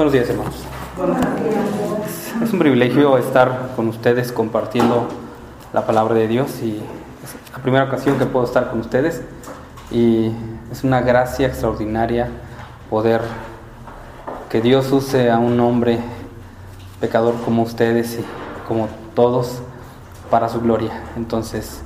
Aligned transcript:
Buenos 0.00 0.14
días, 0.14 0.30
hermanos. 0.30 0.54
Es 2.42 2.52
un 2.54 2.58
privilegio 2.58 3.18
estar 3.18 3.72
con 3.76 3.86
ustedes 3.86 4.32
compartiendo 4.32 5.06
la 5.74 5.84
palabra 5.84 6.14
de 6.14 6.26
Dios 6.26 6.62
y 6.62 6.78
es 7.22 7.52
la 7.52 7.58
primera 7.58 7.84
ocasión 7.84 8.16
que 8.18 8.24
puedo 8.24 8.46
estar 8.46 8.70
con 8.70 8.80
ustedes 8.80 9.20
y 9.90 10.32
es 10.72 10.84
una 10.84 11.02
gracia 11.02 11.48
extraordinaria 11.48 12.30
poder 12.88 13.20
que 14.48 14.62
Dios 14.62 14.90
use 14.90 15.30
a 15.30 15.36
un 15.36 15.60
hombre 15.60 15.98
pecador 16.98 17.34
como 17.44 17.60
ustedes 17.60 18.20
y 18.20 18.24
como 18.66 18.88
todos 19.14 19.60
para 20.30 20.48
su 20.48 20.62
gloria. 20.62 21.02
Entonces, 21.14 21.82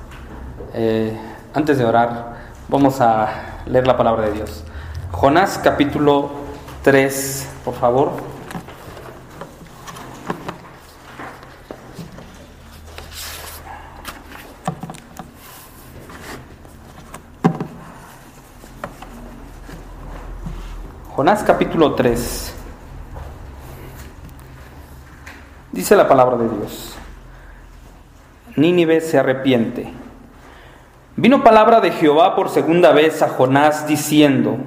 eh, 0.73 1.19
antes 1.53 1.79
de 1.79 1.85
orar, 1.85 2.37
vamos 2.69 3.01
a 3.01 3.63
leer 3.67 3.89
la 3.89 3.97
palabra 3.97 4.27
de 4.27 4.35
Dios. 4.35 4.63
Jonás 5.11 5.59
capítulo 5.59 6.44
3, 6.85 7.49
por 7.65 7.75
favor. 7.77 8.13
Jonás 21.17 21.43
capítulo 21.43 21.95
3. 21.95 22.55
Dice 25.73 25.97
la 25.97 26.07
palabra 26.07 26.37
de 26.37 26.51
Dios. 26.51 26.95
Nínive 28.57 29.01
se 29.01 29.19
arrepiente. 29.19 29.91
Vino 31.17 31.43
palabra 31.43 31.81
de 31.81 31.93
Jehová 31.93 32.37
por 32.37 32.51
segunda 32.51 32.93
vez 32.93 33.23
a 33.23 33.31
Jonás 33.31 33.87
diciendo, 33.87 34.59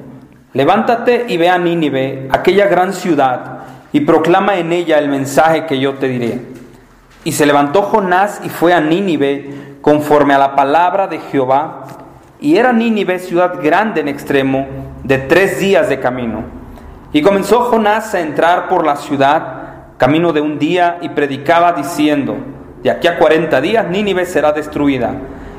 Levántate 0.58 1.26
y 1.28 1.38
ve 1.38 1.52
a 1.52 1.60
Nínive, 1.60 2.30
aquella 2.32 2.66
gran 2.66 2.92
ciudad, 2.92 3.60
y 3.94 4.00
proclama 4.00 4.58
en 4.58 4.74
ella 4.74 4.98
el 4.98 5.08
mensaje 5.08 5.68
que 5.68 5.80
yo 5.80 5.94
te 6.00 6.08
diré. 6.08 6.42
Y 7.24 7.34
se 7.34 7.46
levantó 7.46 7.84
Jonás 7.84 8.42
y 8.44 8.50
fue 8.50 8.74
a 8.74 8.82
Nínive 8.82 9.52
conforme 9.82 10.34
a 10.34 10.40
la 10.40 10.56
palabra 10.56 11.06
de 11.06 11.20
Jehová, 11.20 11.84
y 12.40 12.58
era 12.58 12.74
Nínive 12.74 13.20
ciudad 13.20 13.62
grande 13.62 14.02
en 14.02 14.08
extremo, 14.08 14.66
de 15.04 15.20
tres 15.20 15.60
días 15.60 15.90
de 15.90 16.00
camino. 16.00 16.46
Y 17.14 17.22
comenzó 17.22 17.60
Jonás 17.60 18.16
a 18.16 18.22
entrar 18.22 18.68
por 18.68 18.84
la 18.84 18.96
ciudad, 18.96 19.94
camino 19.98 20.34
de 20.34 20.42
un 20.42 20.58
día, 20.58 20.98
y 21.02 21.10
predicaba 21.10 21.74
diciendo, 21.74 22.36
de 22.82 22.90
aquí 22.90 23.08
a 23.08 23.20
cuarenta 23.20 23.62
días 23.62 23.88
Nínive 23.88 24.26
será 24.26 24.54
destruida. 24.54 25.12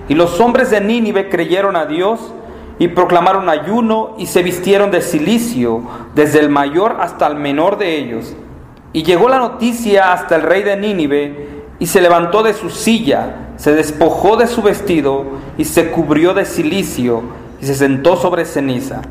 Y 0.09 0.17
los 0.17 0.41
hombres 0.41 0.71
de 0.71 0.81
Nínive 0.81 1.29
creyeron 1.29 1.77
a 1.77 1.87
Dios 1.87 2.33
y 2.79 2.89
proclamaron 2.89 3.49
ayuno 3.49 4.15
y 4.19 4.27
se 4.27 4.43
vistieron 4.43 4.91
de 4.91 5.03
silicio, 5.03 5.83
desde 6.15 6.41
el 6.41 6.49
mayor 6.49 6.99
hasta 7.01 7.27
el 7.27 7.35
menor 7.35 7.79
de 7.79 7.97
ellos. 7.99 8.35
Y 8.93 9.03
llegó 9.03 9.29
la 9.29 9.39
noticia 9.39 10.13
hasta 10.13 10.37
el 10.37 10.43
rey 10.43 10.63
de 10.63 10.77
Nínive 10.77 11.49
y 11.79 11.87
se 11.87 12.01
levantó 12.01 12.43
de 12.43 12.55
su 12.55 12.71
silla, 12.71 13.51
se 13.57 13.75
despojó 13.75 14.37
de 14.37 14.47
su 14.47 14.63
vestido 14.63 15.25
y 15.57 15.65
se 15.65 15.91
cubrió 15.91 16.35
de 16.35 16.45
silicio 16.45 17.23
y 17.61 17.67
se 17.67 17.75
sentó 17.75 18.17
sobre 18.17 18.45
ceniza. 18.45 19.03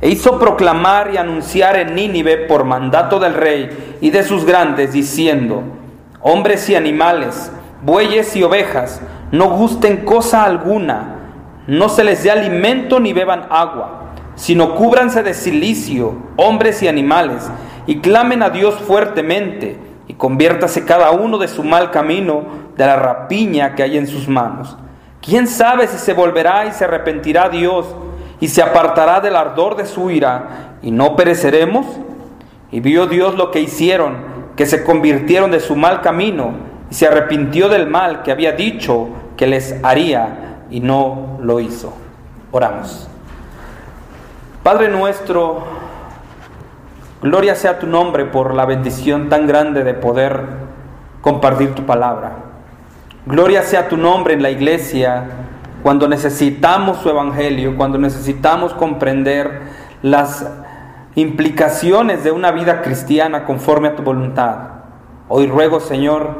E 0.00 0.08
hizo 0.08 0.38
proclamar 0.38 1.12
y 1.12 1.18
anunciar 1.18 1.76
en 1.76 1.94
Nínive 1.94 2.38
por 2.38 2.64
mandato 2.64 3.20
del 3.20 3.34
rey 3.34 3.98
y 4.00 4.10
de 4.10 4.24
sus 4.24 4.46
grandes, 4.46 4.94
diciendo, 4.94 5.62
hombres 6.22 6.70
y 6.70 6.74
animales, 6.74 7.52
bueyes 7.82 8.34
y 8.34 8.42
ovejas, 8.42 9.02
no 9.30 9.50
gusten 9.50 9.98
cosa 9.98 10.44
alguna, 10.44 11.19
no 11.66 11.88
se 11.88 12.04
les 12.04 12.22
dé 12.22 12.30
alimento 12.30 13.00
ni 13.00 13.12
beban 13.12 13.46
agua, 13.50 14.12
sino 14.34 14.74
cúbranse 14.74 15.22
de 15.22 15.34
silicio, 15.34 16.14
hombres 16.36 16.82
y 16.82 16.88
animales, 16.88 17.50
y 17.86 18.00
clamen 18.00 18.42
a 18.42 18.50
Dios 18.50 18.76
fuertemente, 18.76 19.78
y 20.08 20.14
conviértase 20.14 20.84
cada 20.84 21.10
uno 21.10 21.38
de 21.38 21.48
su 21.48 21.62
mal 21.62 21.90
camino, 21.90 22.44
de 22.76 22.86
la 22.86 22.96
rapiña 22.96 23.74
que 23.74 23.82
hay 23.82 23.98
en 23.98 24.06
sus 24.06 24.28
manos. 24.28 24.76
¿Quién 25.20 25.46
sabe 25.46 25.86
si 25.86 25.98
se 25.98 26.14
volverá 26.14 26.64
y 26.66 26.72
se 26.72 26.84
arrepentirá 26.84 27.48
Dios, 27.50 27.86
y 28.40 28.48
se 28.48 28.62
apartará 28.62 29.20
del 29.20 29.36
ardor 29.36 29.76
de 29.76 29.84
su 29.84 30.10
ira, 30.10 30.76
y 30.82 30.90
no 30.90 31.14
pereceremos? 31.14 31.86
Y 32.72 32.80
vio 32.80 33.06
Dios 33.06 33.34
lo 33.34 33.50
que 33.50 33.60
hicieron, 33.60 34.16
que 34.56 34.64
se 34.64 34.82
convirtieron 34.82 35.50
de 35.50 35.60
su 35.60 35.76
mal 35.76 36.00
camino, 36.00 36.52
y 36.90 36.94
se 36.94 37.06
arrepintió 37.06 37.68
del 37.68 37.86
mal 37.86 38.22
que 38.22 38.32
había 38.32 38.52
dicho 38.52 39.08
que 39.36 39.46
les 39.46 39.76
haría 39.84 40.49
y 40.70 40.80
no 40.80 41.38
lo 41.40 41.60
hizo. 41.60 41.92
Oramos. 42.52 43.08
Padre 44.62 44.88
nuestro, 44.88 45.64
gloria 47.22 47.54
sea 47.54 47.78
tu 47.78 47.86
nombre 47.86 48.26
por 48.26 48.54
la 48.54 48.66
bendición 48.66 49.28
tan 49.28 49.46
grande 49.46 49.84
de 49.84 49.94
poder 49.94 50.42
compartir 51.22 51.74
tu 51.74 51.84
palabra. 51.86 52.32
Gloria 53.26 53.62
sea 53.62 53.88
tu 53.88 53.96
nombre 53.96 54.34
en 54.34 54.42
la 54.42 54.50
iglesia 54.50 55.24
cuando 55.82 56.08
necesitamos 56.08 56.98
su 56.98 57.08
evangelio, 57.08 57.76
cuando 57.76 57.98
necesitamos 57.98 58.74
comprender 58.74 59.62
las 60.02 60.46
implicaciones 61.14 62.22
de 62.22 62.32
una 62.32 62.50
vida 62.50 62.82
cristiana 62.82 63.44
conforme 63.44 63.88
a 63.88 63.96
tu 63.96 64.02
voluntad. 64.02 64.56
Hoy 65.28 65.46
ruego, 65.46 65.80
Señor, 65.80 66.34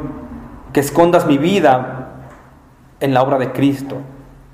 que 0.72 0.80
escondas 0.80 1.26
mi 1.26 1.38
vida 1.38 2.08
en 3.00 3.14
la 3.14 3.22
obra 3.22 3.38
de 3.38 3.52
Cristo 3.52 3.96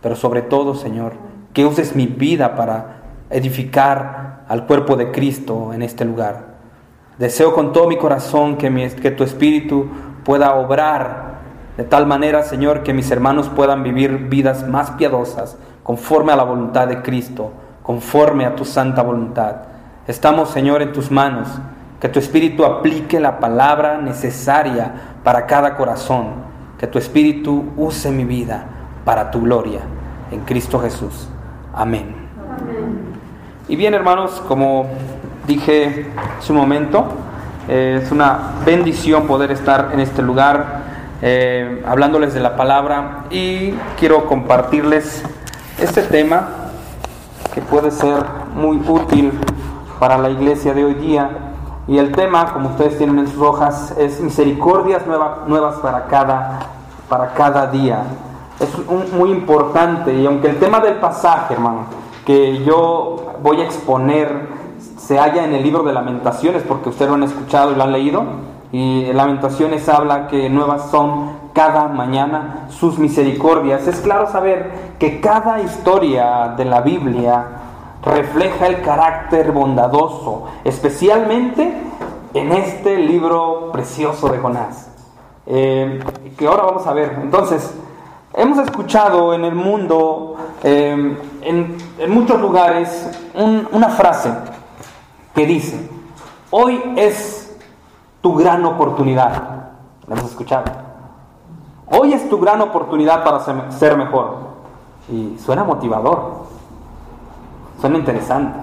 pero 0.06 0.14
sobre 0.14 0.40
todo, 0.42 0.76
Señor, 0.76 1.14
que 1.52 1.66
uses 1.66 1.96
mi 1.96 2.06
vida 2.06 2.54
para 2.54 2.98
edificar 3.28 4.44
al 4.46 4.64
cuerpo 4.64 4.94
de 4.94 5.10
Cristo 5.10 5.72
en 5.72 5.82
este 5.82 6.04
lugar. 6.04 6.44
Deseo 7.18 7.52
con 7.52 7.72
todo 7.72 7.88
mi 7.88 7.96
corazón 7.96 8.56
que, 8.56 8.70
que 9.02 9.10
tu 9.10 9.24
Espíritu 9.24 9.88
pueda 10.22 10.54
obrar 10.54 11.38
de 11.76 11.82
tal 11.82 12.06
manera, 12.06 12.44
Señor, 12.44 12.84
que 12.84 12.94
mis 12.94 13.10
hermanos 13.10 13.48
puedan 13.48 13.82
vivir 13.82 14.28
vidas 14.28 14.68
más 14.68 14.92
piadosas, 14.92 15.58
conforme 15.82 16.32
a 16.32 16.36
la 16.36 16.44
voluntad 16.44 16.86
de 16.86 17.02
Cristo, 17.02 17.50
conforme 17.82 18.46
a 18.46 18.54
tu 18.54 18.64
santa 18.64 19.02
voluntad. 19.02 19.56
Estamos, 20.06 20.50
Señor, 20.50 20.82
en 20.82 20.92
tus 20.92 21.10
manos. 21.10 21.48
Que 21.98 22.08
tu 22.08 22.20
Espíritu 22.20 22.64
aplique 22.64 23.18
la 23.18 23.40
palabra 23.40 23.98
necesaria 23.98 25.18
para 25.24 25.46
cada 25.46 25.74
corazón. 25.74 26.26
Que 26.78 26.86
tu 26.86 26.96
Espíritu 26.96 27.72
use 27.76 28.12
mi 28.12 28.24
vida 28.24 28.66
para 29.04 29.32
tu 29.32 29.40
gloria 29.40 29.95
en 30.30 30.40
Cristo 30.40 30.80
Jesús. 30.80 31.28
Amén. 31.74 32.14
Y 33.68 33.76
bien, 33.76 33.94
hermanos, 33.94 34.42
como 34.46 34.86
dije 35.46 36.06
hace 36.38 36.52
un 36.52 36.58
momento, 36.58 37.06
eh, 37.68 38.00
es 38.02 38.12
una 38.12 38.52
bendición 38.64 39.26
poder 39.26 39.50
estar 39.50 39.90
en 39.92 40.00
este 40.00 40.22
lugar 40.22 40.84
eh, 41.22 41.82
hablándoles 41.86 42.34
de 42.34 42.40
la 42.40 42.56
palabra 42.56 43.24
y 43.30 43.72
quiero 43.98 44.26
compartirles 44.26 45.24
este 45.80 46.02
tema 46.02 46.48
que 47.54 47.60
puede 47.60 47.90
ser 47.90 48.24
muy 48.54 48.76
útil 48.86 49.32
para 49.98 50.18
la 50.18 50.30
iglesia 50.30 50.74
de 50.74 50.84
hoy 50.84 50.94
día. 50.94 51.30
Y 51.88 51.98
el 51.98 52.12
tema, 52.12 52.52
como 52.52 52.70
ustedes 52.70 52.98
tienen 52.98 53.18
en 53.18 53.28
sus 53.28 53.40
hojas, 53.40 53.94
es 53.98 54.20
misericordias 54.20 55.02
nuevas 55.06 55.76
para 55.76 56.06
cada, 56.06 56.58
para 57.08 57.32
cada 57.34 57.68
día 57.68 58.02
es 58.60 59.12
muy 59.12 59.30
importante 59.30 60.14
y 60.14 60.26
aunque 60.26 60.48
el 60.48 60.58
tema 60.58 60.80
del 60.80 60.94
pasaje, 60.94 61.54
hermano, 61.54 61.86
que 62.24 62.64
yo 62.64 63.34
voy 63.42 63.60
a 63.60 63.64
exponer 63.64 64.56
se 65.06 65.18
halla 65.18 65.44
en 65.44 65.54
el 65.54 65.62
libro 65.62 65.84
de 65.84 65.92
lamentaciones, 65.92 66.64
porque 66.64 66.88
ustedes 66.88 67.08
lo 67.08 67.14
han 67.14 67.22
escuchado 67.22 67.70
y 67.70 67.76
lo 67.76 67.84
han 67.84 67.92
leído, 67.92 68.24
y 68.72 69.12
lamentaciones 69.12 69.88
habla 69.88 70.26
que 70.26 70.50
nuevas 70.50 70.90
son 70.90 71.30
cada 71.52 71.86
mañana 71.86 72.66
sus 72.70 72.98
misericordias. 72.98 73.86
Es 73.86 74.00
claro 74.00 74.26
saber 74.30 74.96
que 74.98 75.20
cada 75.20 75.60
historia 75.60 76.54
de 76.56 76.64
la 76.64 76.80
Biblia 76.80 77.44
refleja 78.04 78.66
el 78.66 78.82
carácter 78.82 79.52
bondadoso, 79.52 80.46
especialmente 80.64 81.72
en 82.34 82.52
este 82.52 82.96
libro 82.98 83.70
precioso 83.72 84.28
de 84.28 84.38
Jonás, 84.38 84.90
eh, 85.46 86.00
que 86.36 86.46
ahora 86.48 86.64
vamos 86.64 86.86
a 86.86 86.92
ver. 86.92 87.18
Entonces, 87.22 87.72
Hemos 88.38 88.58
escuchado 88.58 89.32
en 89.32 89.46
el 89.46 89.54
mundo, 89.54 90.36
em, 90.62 91.16
en, 91.40 92.12
muchos 92.12 92.38
lugares, 92.38 93.08
una 93.72 93.88
frase 93.88 94.30
que 95.34 95.46
dice, 95.46 95.88
hoy 96.50 96.78
es 96.96 97.58
tu 98.20 98.34
gran 98.34 98.62
oportunidad. 98.66 99.32
¿La 100.06 100.16
hemos 100.16 100.30
escuchado? 100.30 100.64
Hoy 101.86 102.12
es 102.12 102.28
tu 102.28 102.38
gran 102.38 102.60
oportunidad 102.60 103.24
para 103.24 103.40
ser 103.70 103.96
mejor. 103.96 104.36
Y 105.08 105.38
suena 105.38 105.64
motivador, 105.64 106.42
suena 107.80 107.96
interesante. 107.96 108.58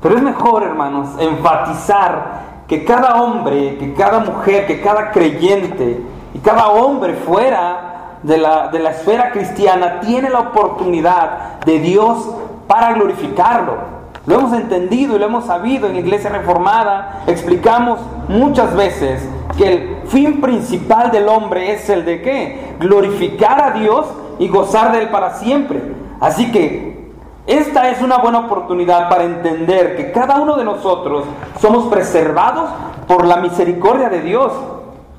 Pero 0.00 0.14
es 0.14 0.22
mejor, 0.22 0.62
hermanos, 0.62 1.08
enfatizar 1.18 2.42
que 2.68 2.84
cada 2.84 3.20
hombre, 3.20 3.78
que 3.78 3.94
cada 3.94 4.20
mujer, 4.20 4.64
que 4.68 4.80
cada 4.80 5.10
creyente 5.10 6.00
y 6.34 6.38
cada 6.38 6.68
hombre 6.68 7.14
fuera 7.14 7.91
de 8.22 8.38
la, 8.38 8.68
de 8.68 8.78
la 8.78 8.90
esfera 8.90 9.30
cristiana 9.30 10.00
tiene 10.00 10.30
la 10.30 10.40
oportunidad 10.40 11.60
de 11.64 11.78
Dios 11.80 12.28
para 12.66 12.92
glorificarlo. 12.92 14.02
Lo 14.24 14.36
hemos 14.36 14.52
entendido 14.52 15.16
y 15.16 15.18
lo 15.18 15.26
hemos 15.26 15.46
sabido 15.46 15.88
en 15.88 15.94
la 15.94 16.00
iglesia 16.00 16.30
reformada. 16.30 17.22
Explicamos 17.26 17.98
muchas 18.28 18.74
veces 18.76 19.28
que 19.56 19.72
el 19.72 20.08
fin 20.08 20.40
principal 20.40 21.10
del 21.10 21.28
hombre 21.28 21.72
es 21.72 21.88
el 21.90 22.04
de 22.04 22.22
qué? 22.22 22.74
Glorificar 22.78 23.60
a 23.60 23.70
Dios 23.72 24.06
y 24.38 24.48
gozar 24.48 24.92
de 24.92 25.00
Él 25.00 25.08
para 25.08 25.34
siempre. 25.34 25.80
Así 26.20 26.52
que 26.52 27.10
esta 27.48 27.90
es 27.90 28.00
una 28.00 28.18
buena 28.18 28.38
oportunidad 28.40 29.08
para 29.08 29.24
entender 29.24 29.96
que 29.96 30.12
cada 30.12 30.40
uno 30.40 30.56
de 30.56 30.64
nosotros 30.64 31.24
somos 31.60 31.86
preservados 31.86 32.70
por 33.08 33.26
la 33.26 33.38
misericordia 33.38 34.08
de 34.08 34.20
Dios, 34.20 34.52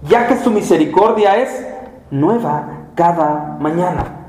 ya 0.03 0.27
que 0.27 0.37
su 0.37 0.49
misericordia 0.49 1.35
es 1.35 1.67
nueva 2.09 2.82
cada 2.95 3.57
mañana. 3.59 4.23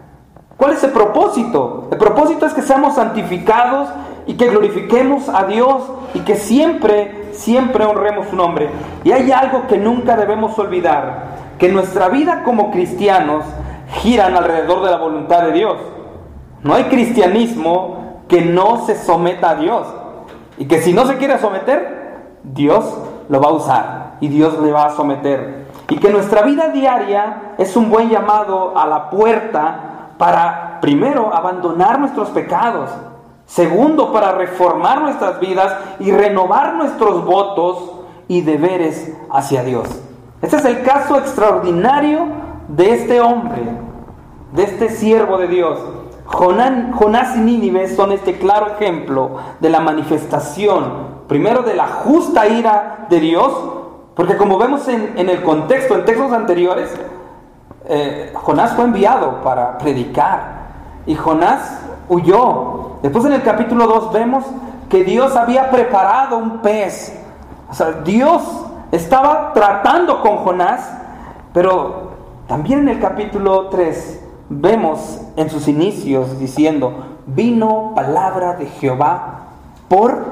¿Cuál 0.56 0.72
es 0.72 0.84
el 0.84 0.90
propósito? 0.90 1.88
El 1.90 1.98
propósito 1.98 2.46
es 2.46 2.54
que 2.54 2.62
seamos 2.62 2.94
santificados 2.94 3.88
y 4.26 4.34
que 4.34 4.48
glorifiquemos 4.48 5.28
a 5.28 5.44
Dios 5.44 5.82
y 6.14 6.20
que 6.20 6.36
siempre, 6.36 7.28
siempre 7.32 7.84
honremos 7.84 8.28
su 8.28 8.36
nombre. 8.36 8.70
Y 9.02 9.12
hay 9.12 9.30
algo 9.32 9.66
que 9.66 9.76
nunca 9.76 10.16
debemos 10.16 10.58
olvidar, 10.58 11.24
que 11.58 11.68
nuestra 11.68 12.08
vida 12.08 12.42
como 12.44 12.70
cristianos 12.70 13.44
giran 14.00 14.36
alrededor 14.36 14.84
de 14.84 14.90
la 14.90 14.96
voluntad 14.96 15.42
de 15.42 15.52
Dios. 15.52 15.76
No 16.62 16.74
hay 16.74 16.84
cristianismo 16.84 18.22
que 18.28 18.40
no 18.42 18.86
se 18.86 18.96
someta 18.96 19.50
a 19.50 19.54
Dios. 19.56 19.86
Y 20.56 20.66
que 20.66 20.80
si 20.80 20.92
no 20.92 21.04
se 21.06 21.16
quiere 21.16 21.38
someter, 21.38 22.38
Dios 22.42 22.84
lo 23.28 23.40
va 23.40 23.48
a 23.48 23.52
usar 23.52 24.16
y 24.20 24.28
Dios 24.28 24.58
le 24.60 24.72
va 24.72 24.86
a 24.86 24.90
someter. 24.90 25.63
Y 25.88 25.98
que 25.98 26.10
nuestra 26.10 26.42
vida 26.42 26.68
diaria 26.68 27.54
es 27.58 27.76
un 27.76 27.90
buen 27.90 28.08
llamado 28.08 28.76
a 28.76 28.86
la 28.86 29.10
puerta 29.10 30.12
para, 30.18 30.78
primero, 30.80 31.34
abandonar 31.34 31.98
nuestros 31.98 32.30
pecados. 32.30 32.90
Segundo, 33.46 34.12
para 34.12 34.32
reformar 34.32 35.02
nuestras 35.02 35.38
vidas 35.40 35.74
y 36.00 36.10
renovar 36.10 36.74
nuestros 36.74 37.24
votos 37.24 37.92
y 38.28 38.40
deberes 38.40 39.12
hacia 39.30 39.62
Dios. 39.62 39.88
Este 40.40 40.56
es 40.56 40.64
el 40.64 40.82
caso 40.82 41.18
extraordinario 41.18 42.26
de 42.68 42.94
este 42.94 43.20
hombre, 43.20 43.62
de 44.52 44.62
este 44.62 44.88
siervo 44.88 45.36
de 45.36 45.48
Dios. 45.48 45.78
Jonás 46.24 47.36
y 47.36 47.40
Nínive 47.40 47.88
son 47.94 48.12
este 48.12 48.38
claro 48.38 48.68
ejemplo 48.68 49.36
de 49.60 49.68
la 49.68 49.80
manifestación, 49.80 51.24
primero 51.28 51.62
de 51.62 51.74
la 51.74 51.86
justa 51.86 52.46
ira 52.46 53.06
de 53.10 53.20
Dios, 53.20 53.52
porque 54.14 54.36
como 54.36 54.58
vemos 54.58 54.86
en, 54.88 55.28
el 55.28 55.42
contexto, 55.42 55.96
en 55.96 56.04
textos 56.04 56.32
anteriores, 56.32 56.90
eh, 57.86 58.32
Jonás 58.34 58.72
fue 58.74 58.84
enviado 58.84 59.42
para 59.42 59.76
predicar 59.78 60.64
y 61.06 61.16
Jonás 61.16 61.80
huyó. 62.08 62.98
Después 63.02 63.24
en 63.24 63.32
el 63.32 63.42
capítulo 63.42 63.86
2 63.86 64.12
vemos 64.12 64.44
que 64.88 65.02
Dios 65.02 65.34
había 65.34 65.70
preparado 65.70 66.38
un 66.38 66.58
pez. 66.58 67.12
O 67.68 67.74
sea, 67.74 67.90
Dios 68.04 68.42
estaba 68.92 69.52
tratando 69.52 70.22
con 70.22 70.38
Jonás, 70.38 70.88
pero 71.52 72.12
también 72.46 72.80
en 72.80 72.90
el 72.90 73.00
capítulo 73.00 73.68
3 73.68 74.20
vemos 74.48 75.20
en 75.34 75.50
sus 75.50 75.66
inicios 75.66 76.38
diciendo, 76.38 77.16
vino 77.26 77.92
palabra 77.96 78.54
de 78.54 78.66
Jehová 78.66 79.40
por 79.88 80.24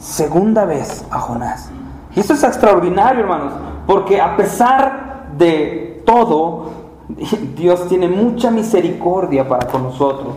segunda 0.00 0.64
vez 0.64 1.04
a 1.10 1.20
Jonás. 1.20 1.70
Y 2.14 2.20
esto 2.20 2.34
es 2.34 2.44
extraordinario, 2.44 3.22
hermanos, 3.22 3.52
porque 3.86 4.20
a 4.20 4.36
pesar 4.36 5.30
de 5.36 6.02
todo, 6.06 6.70
Dios 7.56 7.88
tiene 7.88 8.08
mucha 8.08 8.50
misericordia 8.50 9.48
para 9.48 9.66
con 9.66 9.82
nosotros, 9.82 10.34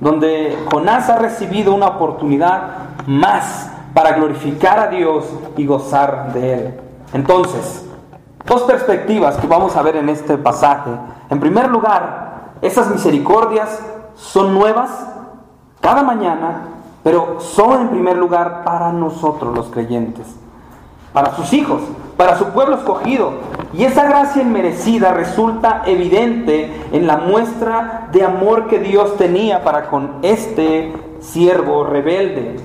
donde 0.00 0.56
Jonás 0.70 1.08
ha 1.10 1.18
recibido 1.18 1.74
una 1.74 1.88
oportunidad 1.88 2.62
más 3.06 3.70
para 3.94 4.12
glorificar 4.12 4.78
a 4.78 4.86
Dios 4.88 5.24
y 5.56 5.66
gozar 5.66 6.32
de 6.32 6.52
Él. 6.52 6.80
Entonces, 7.12 7.86
dos 8.44 8.62
perspectivas 8.62 9.36
que 9.36 9.46
vamos 9.46 9.74
a 9.76 9.82
ver 9.82 9.96
en 9.96 10.08
este 10.08 10.36
pasaje. 10.36 10.90
En 11.30 11.40
primer 11.40 11.68
lugar, 11.70 12.52
esas 12.60 12.90
misericordias 12.90 13.80
son 14.14 14.54
nuevas 14.54 14.90
cada 15.80 16.02
mañana, 16.02 16.68
pero 17.02 17.40
son 17.40 17.82
en 17.82 17.88
primer 17.88 18.16
lugar 18.16 18.64
para 18.64 18.92
nosotros 18.92 19.54
los 19.54 19.66
creyentes, 19.68 20.26
para 21.16 21.34
sus 21.34 21.54
hijos, 21.54 21.80
para 22.18 22.36
su 22.36 22.48
pueblo 22.48 22.76
escogido. 22.76 23.32
Y 23.72 23.84
esa 23.84 24.04
gracia 24.04 24.42
inmerecida 24.42 25.14
resulta 25.14 25.82
evidente 25.86 26.70
en 26.92 27.06
la 27.06 27.16
muestra 27.16 28.08
de 28.12 28.22
amor 28.22 28.66
que 28.66 28.80
Dios 28.80 29.16
tenía 29.16 29.64
para 29.64 29.86
con 29.86 30.16
este 30.20 30.92
siervo 31.20 31.84
rebelde. 31.84 32.56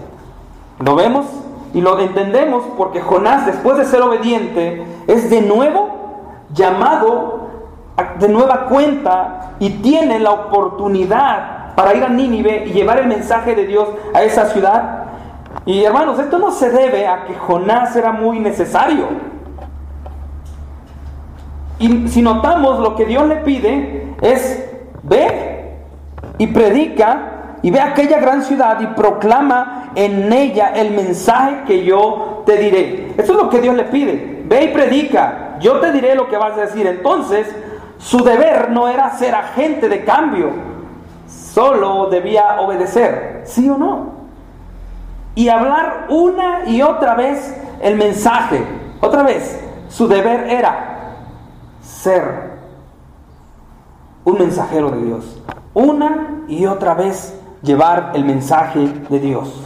¿Lo 0.80 0.96
vemos? 0.98 1.28
Y 1.74 1.80
lo 1.80 1.98
entendemos 1.98 2.66
porque 2.76 3.00
Jonás, 3.00 3.46
después 3.46 3.78
de 3.78 3.86
ser 3.86 4.02
obediente, 4.02 4.86
es 5.08 5.30
de 5.30 5.40
nuevo 5.40 5.88
llamado 6.54 7.48
de 8.20 8.28
nueva 8.28 8.66
cuenta 8.66 9.54
y 9.60 9.70
tiene 9.82 10.20
la 10.20 10.32
oportunidad 10.32 11.74
para 11.76 11.94
ir 11.94 12.04
a 12.04 12.10
Nínive 12.10 12.66
y 12.66 12.74
llevar 12.74 13.00
el 13.00 13.08
mensaje 13.08 13.56
de 13.56 13.66
Dios 13.66 13.88
a 14.14 14.24
esa 14.24 14.48
ciudad. 14.48 15.06
Y 15.66 15.84
hermanos, 15.84 16.20
esto 16.20 16.40
no 16.40 16.52
se 16.52 16.70
debe 16.70 17.08
a 17.08 17.26
que 17.26 17.36
Jonás 17.36 17.96
era 17.96 18.12
muy 18.12 18.40
necesario. 18.40 19.06
Y 21.80 22.08
si 22.08 22.22
notamos 22.22 22.80
lo 22.80 22.96
que 22.96 23.06
Dios 23.06 23.28
le 23.28 23.38
pide 23.38 24.16
es, 24.22 24.70
ve 25.04 25.76
y 26.38 26.48
predica 26.48 27.58
y 27.62 27.72
ve 27.72 27.80
aquella 27.80 28.20
gran 28.20 28.44
ciudad 28.44 28.80
y 28.82 28.88
proclama 28.88 29.92
en 29.96 30.32
ella 30.32 30.74
el 30.76 30.92
mensaje 30.92 31.64
que 31.68 31.84
yo 31.84 32.44
te 32.46 32.58
diré. 32.58 33.14
Eso 33.18 33.34
es 33.34 33.44
lo 33.44 33.50
que 33.50 33.62
Dios 33.62 33.76
le 33.76 33.84
pide. 33.86 34.44
Ve 34.46 34.66
y 34.66 34.68
predica, 34.70 35.58
yo 35.60 35.80
te 35.80 35.92
diré 35.92 36.16
lo 36.16 36.28
que 36.28 36.38
vas 36.38 36.58
a 36.58 36.62
decir. 36.62 36.88
Entonces, 36.88 37.48
su 38.00 38.24
deber 38.24 38.72
no 38.72 38.88
era 38.88 39.12
ser 39.12 39.36
agente 39.36 39.88
de 39.88 40.04
cambio, 40.04 40.50
solo 41.28 42.08
debía 42.08 42.60
obedecer, 42.60 43.42
¿sí 43.46 43.70
o 43.70 43.78
no? 43.78 44.11
Y 45.36 45.50
hablar 45.50 46.08
una 46.10 46.68
y 46.68 46.82
otra 46.82 47.16
vez 47.16 47.56
el 47.82 47.96
mensaje. 47.96 48.66
Otra 49.00 49.24
vez, 49.24 49.60
su 49.90 50.08
deber 50.08 50.50
era 50.50 51.16
ser 51.82 52.52
un 54.24 54.38
mensajero 54.38 54.92
de 54.92 55.02
Dios. 55.02 55.42
Una 55.74 56.42
y 56.48 56.66
otra 56.66 56.94
vez 56.94 57.38
llevar 57.62 58.12
el 58.14 58.26
mensaje 58.26 58.88
de 59.10 59.20
Dios. 59.20 59.62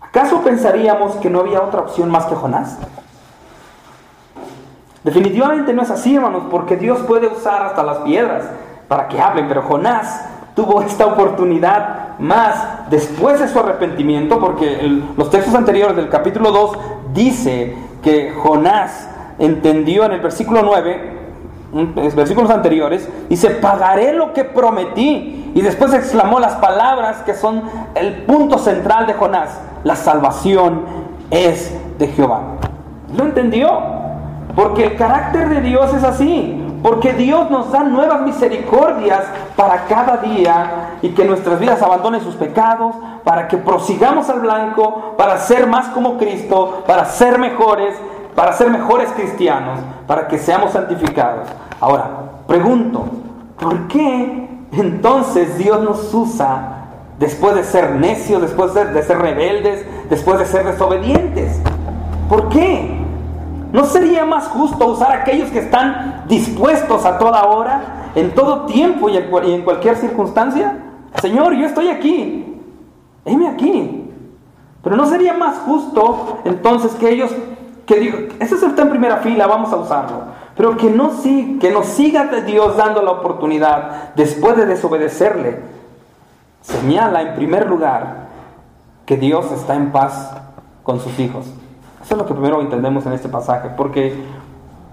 ¿Acaso 0.00 0.42
pensaríamos 0.42 1.16
que 1.16 1.30
no 1.30 1.40
había 1.40 1.62
otra 1.62 1.80
opción 1.80 2.10
más 2.10 2.26
que 2.26 2.34
Jonás? 2.34 2.78
Definitivamente 5.04 5.72
no 5.72 5.82
es 5.82 5.90
así, 5.90 6.14
hermanos, 6.14 6.44
porque 6.50 6.76
Dios 6.76 7.00
puede 7.00 7.26
usar 7.26 7.62
hasta 7.62 7.82
las 7.82 7.98
piedras 7.98 8.44
para 8.88 9.08
que 9.08 9.20
hablen, 9.20 9.48
pero 9.48 9.62
Jonás 9.62 10.26
tuvo 10.54 10.82
esta 10.82 11.06
oportunidad 11.06 12.18
más 12.18 12.90
después 12.90 13.40
de 13.40 13.48
su 13.48 13.58
arrepentimiento, 13.58 14.38
porque 14.38 15.02
los 15.16 15.30
textos 15.30 15.54
anteriores 15.54 15.96
del 15.96 16.08
capítulo 16.08 16.50
2 16.52 16.78
dice 17.14 17.74
que 18.02 18.32
Jonás 18.32 19.08
entendió 19.38 20.04
en 20.04 20.12
el 20.12 20.20
versículo 20.20 20.62
9, 20.62 21.12
versículos 22.14 22.50
anteriores, 22.50 23.08
dice, 23.28 23.50
pagaré 23.50 24.12
lo 24.12 24.32
que 24.32 24.44
prometí. 24.44 25.52
Y 25.54 25.60
después 25.60 25.92
exclamó 25.92 26.40
las 26.40 26.54
palabras 26.54 27.18
que 27.22 27.34
son 27.34 27.62
el 27.94 28.22
punto 28.22 28.58
central 28.58 29.06
de 29.06 29.14
Jonás. 29.14 29.60
La 29.84 29.96
salvación 29.96 30.82
es 31.30 31.74
de 31.98 32.08
Jehová. 32.08 32.40
¿Lo 33.16 33.24
entendió? 33.24 33.80
Porque 34.54 34.84
el 34.84 34.96
carácter 34.96 35.48
de 35.48 35.60
Dios 35.60 35.92
es 35.94 36.04
así. 36.04 36.61
Porque 36.82 37.12
Dios 37.12 37.50
nos 37.50 37.70
da 37.70 37.84
nuevas 37.84 38.22
misericordias 38.22 39.22
para 39.56 39.84
cada 39.84 40.16
día 40.16 40.96
y 41.00 41.10
que 41.10 41.24
nuestras 41.24 41.60
vidas 41.60 41.80
abandonen 41.80 42.20
sus 42.20 42.34
pecados, 42.34 42.96
para 43.22 43.46
que 43.46 43.56
prosigamos 43.56 44.28
al 44.28 44.40
blanco, 44.40 45.14
para 45.16 45.38
ser 45.38 45.66
más 45.68 45.88
como 45.90 46.18
Cristo, 46.18 46.82
para 46.86 47.04
ser 47.04 47.38
mejores 47.38 47.94
para 48.34 48.52
ser 48.52 48.70
mejores 48.70 49.10
cristianos, 49.12 49.78
para 50.06 50.28
que 50.28 50.38
seamos 50.38 50.72
santificados. 50.72 51.48
Ahora, 51.80 52.10
pregunto, 52.46 53.04
¿por 53.60 53.88
qué 53.88 54.48
entonces 54.72 55.58
Dios 55.58 55.82
nos 55.82 56.12
usa 56.14 56.86
después 57.18 57.54
de 57.54 57.64
ser 57.64 57.92
necios, 57.92 58.40
después 58.40 58.72
de, 58.74 59.02
ser 59.02 59.18
rebeldes, 59.18 59.84
después 60.08 60.38
de 60.38 60.46
ser 60.46 60.64
desobedientes? 60.64 61.60
¿Por 62.28 62.48
qué? 62.48 62.98
¿No 63.72 63.84
sería 63.84 64.24
más 64.24 64.48
justo 64.48 64.86
usar 64.86 65.12
a 65.12 65.22
aquellos 65.22 65.50
que 65.50 65.60
están 65.60 66.21
dispuestos 66.32 67.04
a 67.04 67.18
toda 67.18 67.44
hora, 67.44 68.10
en 68.14 68.34
todo 68.34 68.64
tiempo 68.64 69.10
y 69.10 69.16
en, 69.18 69.62
cualquier 69.62 69.96
circunstancia? 69.96 70.78
Señor, 71.20 71.54
yo 71.54 71.66
estoy 71.66 71.88
aquí. 71.88 72.58
Heme 73.24 73.48
aquí. 73.48 74.10
Pero 74.82 74.96
¿no 74.96 75.06
sería 75.06 75.34
más 75.34 75.58
justo 75.58 76.38
entonces 76.44 76.92
que 76.94 77.10
ellos 77.10 77.30
que 77.86 77.98
digo, 77.98 78.18
ese 78.38 78.54
está 78.54 78.82
en 78.82 78.90
primera 78.90 79.18
fila, 79.18 79.46
vamos 79.46 79.72
a 79.72 79.76
usarlo. 79.76 80.22
Pero 80.56 80.76
que, 80.76 80.88
no, 80.88 81.10
que 81.60 81.70
nos 81.70 81.86
siga 81.86 82.24
Dios 82.46 82.76
dando 82.76 83.02
la 83.02 83.10
oportunidad 83.10 84.14
después 84.14 84.56
de 84.56 84.66
desobedecerle. 84.66 85.60
Señala 86.62 87.22
en 87.22 87.34
primer 87.34 87.68
lugar 87.68 88.28
que 89.04 89.16
Dios 89.16 89.50
está 89.52 89.74
en 89.74 89.90
paz 89.90 90.30
con 90.82 91.00
sus 91.00 91.18
hijos. 91.18 91.46
Eso 92.04 92.14
es 92.14 92.18
lo 92.18 92.26
que 92.26 92.34
primero 92.34 92.60
entendemos 92.60 93.04
en 93.06 93.12
este 93.12 93.28
pasaje. 93.28 93.70
Porque, 93.76 94.14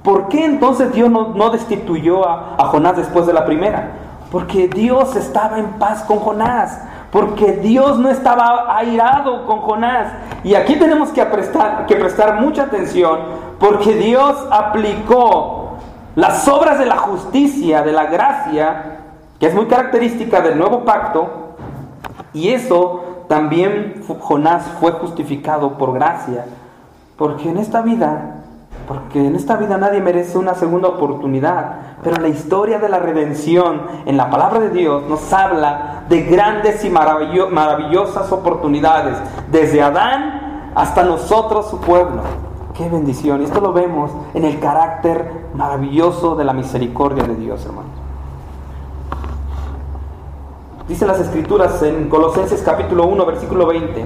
¿por 0.03 0.29
qué 0.29 0.45
entonces 0.45 0.91
Dios 0.93 1.09
no, 1.09 1.49
destituyó 1.49 2.27
a, 2.27 2.65
Jonás 2.65 2.97
después 2.97 3.25
de 3.25 3.33
la 3.33 3.45
primera? 3.45 3.91
Porque 4.31 4.67
Dios 4.67 5.15
estaba 5.15 5.57
en 5.59 5.65
paz 5.79 6.03
con 6.03 6.19
Jonás. 6.19 6.81
Porque 7.11 7.53
Dios 7.53 7.97
no 7.97 8.09
estaba 8.09 8.77
airado 8.77 9.47
con 9.47 9.61
Jonás. 9.61 10.13
Y 10.43 10.53
aquí 10.53 10.75
tenemos 10.75 11.09
que 11.09 11.25
prestar 11.25 12.39
mucha 12.39 12.63
atención. 12.63 13.19
Porque 13.59 13.95
Dios 13.95 14.35
aplicó 14.51 15.77
las 16.15 16.47
obras 16.47 16.79
de 16.79 16.85
la 16.85 16.97
justicia, 16.97 17.81
de 17.81 17.91
la 17.91 18.05
gracia, 18.05 18.99
que 19.39 19.47
es 19.47 19.55
muy 19.55 19.65
característica 19.65 20.41
del 20.41 20.57
nuevo 20.57 20.85
pacto. 20.85 21.55
Y 22.33 22.49
eso 22.49 23.23
también 23.27 24.03
Jonás 24.19 24.63
fue 24.79 24.91
justificado 24.91 25.77
por 25.77 25.93
gracia. 25.93 26.45
Porque 27.17 27.49
en 27.49 27.57
esta 27.57 27.81
vida, 27.81 28.38
porque 28.89 29.24
en 29.24 29.36
esta 29.36 29.55
vida 29.55 29.77
nadie 29.77 30.01
merece 30.01 30.39
una 30.39 30.55
segunda 30.55 30.88
oportunidad, 30.88 31.75
pero 32.03 32.19
la 32.19 32.27
historia 32.27 32.79
de 32.79 32.89
la 32.89 32.98
redención 32.98 33.84
en 34.08 34.17
la 34.17 34.31
palabra 34.31 34.62
de 34.62 34.72
Dios 34.72 35.03
nos 35.08 35.31
habla 35.31 36.05
de 36.10 36.24
grandes 36.24 36.84
y 36.84 36.89
maravillosas 36.89 38.31
oportunidades, 38.31 39.15
desde 39.51 39.84
Adán 39.84 40.72
hasta 40.74 41.03
nosotros, 41.03 41.69
su 41.69 41.79
pueblo. 41.79 42.24
Qué 42.74 42.89
bendición. 42.89 43.43
Esto 43.43 43.62
lo 43.62 43.74
vemos 43.74 44.10
en 44.34 44.43
el 44.43 44.60
carácter 44.60 45.50
maravilloso 45.53 46.36
de 46.36 46.46
la 46.46 46.53
misericordia 46.53 47.25
de 47.25 47.36
Dios, 47.36 47.63
hermanos. 47.67 47.91
Dice 50.88 51.05
las 51.05 51.19
escrituras 51.19 51.79
en 51.84 52.10
Colosenses 52.10 52.63
capítulo 52.63 53.05
1, 53.05 53.24
versículo 53.27 53.67
20. 53.67 54.03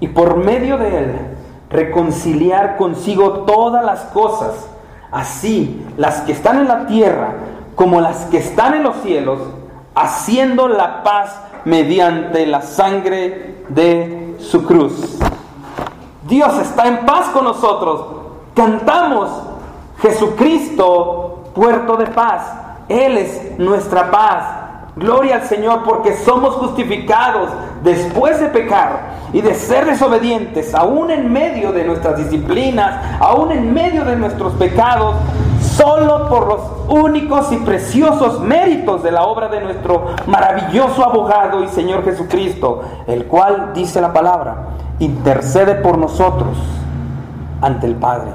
Y 0.00 0.08
por 0.08 0.38
medio 0.38 0.78
de 0.78 0.98
él 0.98 1.33
reconciliar 1.74 2.76
consigo 2.76 3.40
todas 3.40 3.84
las 3.84 4.00
cosas, 4.04 4.68
así 5.10 5.84
las 5.96 6.20
que 6.20 6.32
están 6.32 6.60
en 6.60 6.68
la 6.68 6.86
tierra 6.86 7.34
como 7.74 8.00
las 8.00 8.26
que 8.26 8.38
están 8.38 8.74
en 8.74 8.84
los 8.84 8.96
cielos, 9.02 9.40
haciendo 9.94 10.68
la 10.68 11.02
paz 11.02 11.36
mediante 11.64 12.46
la 12.46 12.62
sangre 12.62 13.64
de 13.68 14.36
su 14.38 14.64
cruz. 14.64 15.18
Dios 16.28 16.56
está 16.58 16.86
en 16.86 17.04
paz 17.04 17.30
con 17.30 17.44
nosotros. 17.44 18.06
Cantamos 18.54 19.30
Jesucristo, 20.00 21.50
puerto 21.54 21.96
de 21.96 22.06
paz. 22.06 22.42
Él 22.88 23.18
es 23.18 23.58
nuestra 23.58 24.10
paz. 24.10 24.63
Gloria 24.96 25.36
al 25.36 25.42
Señor 25.42 25.82
porque 25.84 26.16
somos 26.18 26.54
justificados 26.54 27.50
después 27.82 28.38
de 28.38 28.46
pecar 28.46 29.14
y 29.32 29.40
de 29.40 29.54
ser 29.54 29.86
desobedientes, 29.86 30.72
aún 30.72 31.10
en 31.10 31.32
medio 31.32 31.72
de 31.72 31.84
nuestras 31.84 32.16
disciplinas, 32.16 33.18
aún 33.18 33.50
en 33.50 33.74
medio 33.74 34.04
de 34.04 34.14
nuestros 34.14 34.52
pecados, 34.52 35.16
solo 35.60 36.28
por 36.28 36.46
los 36.46 36.60
únicos 36.88 37.50
y 37.50 37.56
preciosos 37.56 38.38
méritos 38.38 39.02
de 39.02 39.10
la 39.10 39.24
obra 39.24 39.48
de 39.48 39.62
nuestro 39.62 40.06
maravilloso 40.26 41.04
abogado 41.04 41.64
y 41.64 41.68
Señor 41.68 42.04
Jesucristo, 42.04 42.82
el 43.08 43.24
cual, 43.24 43.72
dice 43.74 44.00
la 44.00 44.12
palabra, 44.12 44.68
intercede 45.00 45.74
por 45.74 45.98
nosotros 45.98 46.56
ante 47.60 47.88
el 47.88 47.96
Padre. 47.96 48.30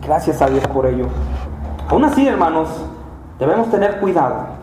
Gracias 0.00 0.40
a 0.40 0.46
Dios 0.46 0.64
por 0.68 0.86
ello. 0.86 1.06
Aún 1.88 2.04
así, 2.04 2.28
hermanos, 2.28 2.68
debemos 3.40 3.68
tener 3.68 3.98
cuidado 3.98 4.55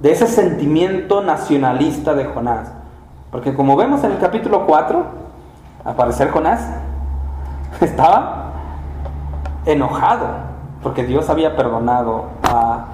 de 0.00 0.12
ese 0.12 0.26
sentimiento 0.26 1.22
nacionalista 1.22 2.14
de 2.14 2.24
Jonás. 2.24 2.72
Porque 3.30 3.54
como 3.54 3.76
vemos 3.76 4.02
en 4.02 4.12
el 4.12 4.18
capítulo 4.18 4.66
4, 4.66 5.04
aparecer 5.84 6.30
Jonás 6.30 6.66
estaba 7.80 8.52
enojado 9.66 10.50
porque 10.82 11.04
Dios 11.04 11.28
había 11.28 11.56
perdonado 11.56 12.24
a, 12.42 12.86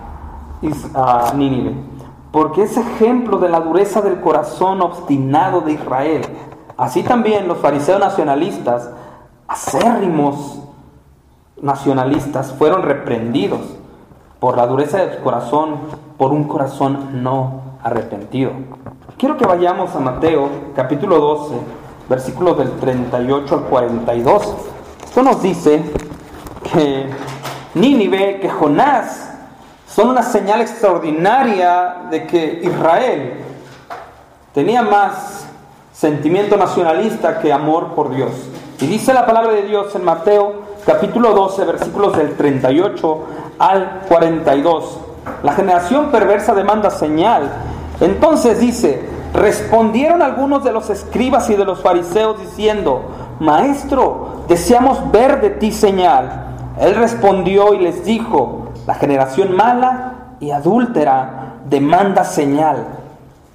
Nínive. 1.35 1.75
Porque 2.33 2.63
es 2.63 2.77
ejemplo 2.77 3.39
de 3.39 3.49
la 3.49 3.61
dureza 3.61 4.01
del 4.01 4.21
corazón 4.21 4.83
obstinado 4.83 5.61
de 5.61 5.73
Israel. 5.73 6.23
Así 6.77 7.03
también 7.03 7.47
los 7.47 7.59
fariseos 7.59 8.01
nacionalistas, 8.01 8.91
acérrimos 9.47 10.61
nacionalistas, 11.61 12.53
fueron 12.53 12.83
reprendidos 12.83 13.61
por 14.41 14.57
la 14.57 14.67
dureza 14.67 14.99
del 14.99 15.19
corazón, 15.23 15.77
por 16.19 16.33
un 16.33 16.45
corazón 16.45 17.23
no 17.23 17.79
arrepentido. 17.83 18.53
Quiero 19.19 19.37
que 19.37 19.47
vayamos 19.47 19.95
a 19.95 20.01
Mateo 20.01 20.49
capítulo 20.75 21.19
12, 21.19 21.55
versículos 22.09 22.59
del 22.59 22.73
38 22.79 23.55
al 23.55 23.61
42. 23.63 24.55
Esto 25.05 25.23
nos 25.23 25.43
dice 25.43 25.83
que 26.73 27.07
Nínive, 27.75 28.41
que 28.41 28.49
Jonás, 28.49 29.31
son 29.89 30.11
una 30.11 30.23
señal 30.23 30.61
extraordinaria 30.61 32.09
de 32.11 32.27
que 32.27 32.61
Israel 32.63 33.41
tenía 34.53 34.83
más 34.83 35.47
sentimiento 35.93 36.57
nacionalista 36.57 37.39
que 37.41 37.53
amor 37.53 37.95
por 37.95 38.15
Dios. 38.15 38.31
Y 38.81 38.87
dice 38.87 39.15
la 39.15 39.25
palabra 39.25 39.53
de 39.53 39.63
Dios 39.63 39.95
en 39.95 40.05
Mateo 40.05 40.67
capítulo 40.85 41.33
12, 41.33 41.65
versículos 41.65 42.17
del 42.17 42.37
38 42.37 43.25
al 43.59 44.03
42. 44.09 45.06
La 45.43 45.53
generación 45.53 46.11
perversa 46.11 46.55
demanda 46.55 46.91
señal. 46.91 47.51
Entonces 48.01 48.61
dice, 48.61 49.09
respondieron 49.33 50.23
algunos 50.23 50.65
de 50.65 50.73
los 50.73 50.91
escribas 50.91 51.49
y 51.51 51.55
de 51.55 51.65
los 51.65 51.81
fariseos 51.81 52.41
diciendo, 52.41 53.03
Maestro, 53.41 54.45
deseamos 54.49 55.11
ver 55.13 55.41
de 55.41 55.51
ti 55.51 55.73
señal. 55.73 56.47
Él 56.81 56.95
respondió 56.95 57.75
y 57.75 57.79
les 57.79 58.05
dijo, 58.05 58.69
la 58.87 58.95
generación 58.95 59.57
mala 59.57 60.13
y 60.41 60.51
adúltera 60.51 61.55
demanda 61.69 62.25
señal. 62.25 62.87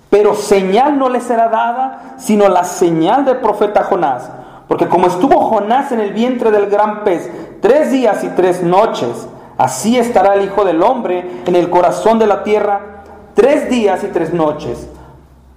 Pero 0.10 0.36
señal 0.36 1.00
no 1.00 1.08
le 1.08 1.22
será 1.22 1.48
dada, 1.48 2.16
sino 2.18 2.50
la 2.50 2.64
señal 2.64 3.24
del 3.26 3.38
profeta 3.38 3.84
Jonás. 3.84 4.30
Porque 4.68 4.88
como 4.88 5.08
estuvo 5.08 5.40
Jonás 5.50 5.92
en 5.92 6.02
el 6.02 6.14
vientre 6.14 6.52
del 6.52 6.70
gran 6.70 7.04
pez 7.04 7.30
tres 7.62 7.92
días 7.92 8.24
y 8.24 8.28
tres 8.30 8.62
noches, 8.64 9.28
así 9.62 9.98
estará 9.98 10.34
el 10.34 10.46
Hijo 10.46 10.66
del 10.66 10.82
Hombre 10.82 11.44
en 11.46 11.56
el 11.56 11.70
corazón 11.70 12.18
de 12.18 12.28
la 12.28 12.44
tierra 12.44 13.04
tres 13.36 13.70
días 13.70 14.04
y 14.04 14.08
tres 14.08 14.34
noches. 14.34 14.90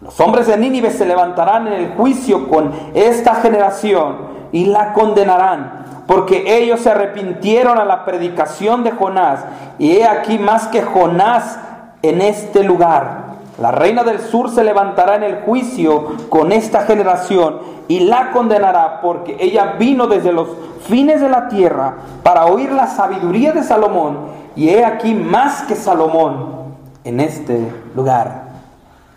Los 0.03 0.21
hombres 0.21 0.47
de 0.47 0.59
Nínive 0.59 0.91
se 0.91 1.07
levantarán 1.07 1.67
en 1.67 1.73
el 1.73 1.89
juicio 1.95 2.49
con 2.49 2.73
esta 2.93 3.37
generación 3.37 4.17
y 4.53 4.67
la 4.67 4.93
condenarán, 4.93 6.05
porque 6.07 6.59
ellos 6.59 6.81
se 6.81 6.91
arrepintieron 6.91 7.79
a 7.79 7.87
la 7.87 8.05
predicación 8.05 8.85
de 8.85 8.91
Jonás, 8.91 9.41
y 9.79 9.97
he 9.97 10.07
aquí 10.07 10.39
más 10.39 10.67
que 10.67 10.83
Jonás 10.83 11.59
en 12.03 12.21
este 12.21 12.63
lugar. 12.63 13.24
La 13.59 13.71
reina 13.71 14.03
del 14.03 14.21
sur 14.21 14.51
se 14.51 14.65
levantará 14.65 15.15
en 15.15 15.23
el 15.23 15.43
juicio 15.43 16.13
con 16.29 16.51
esta 16.51 16.83
generación 16.83 17.59
y 17.87 18.01
la 18.01 18.33
condenará 18.33 19.01
porque 19.01 19.37
ella 19.39 19.75
vino 19.79 20.07
desde 20.07 20.33
los 20.33 20.49
fines 20.87 21.21
de 21.21 21.29
la 21.29 21.49
tierra 21.49 21.95
para 22.23 22.47
oír 22.47 22.73
la 22.73 22.89
sabiduría 22.89 23.53
de 23.53 23.63
Salomón 23.63 24.19
y 24.57 24.71
he 24.71 24.85
aquí 24.85 25.15
más 25.15 25.63
que 25.63 25.77
Salomón 25.77 26.75
en 27.05 27.21
este 27.21 27.73
lugar. 27.95 28.45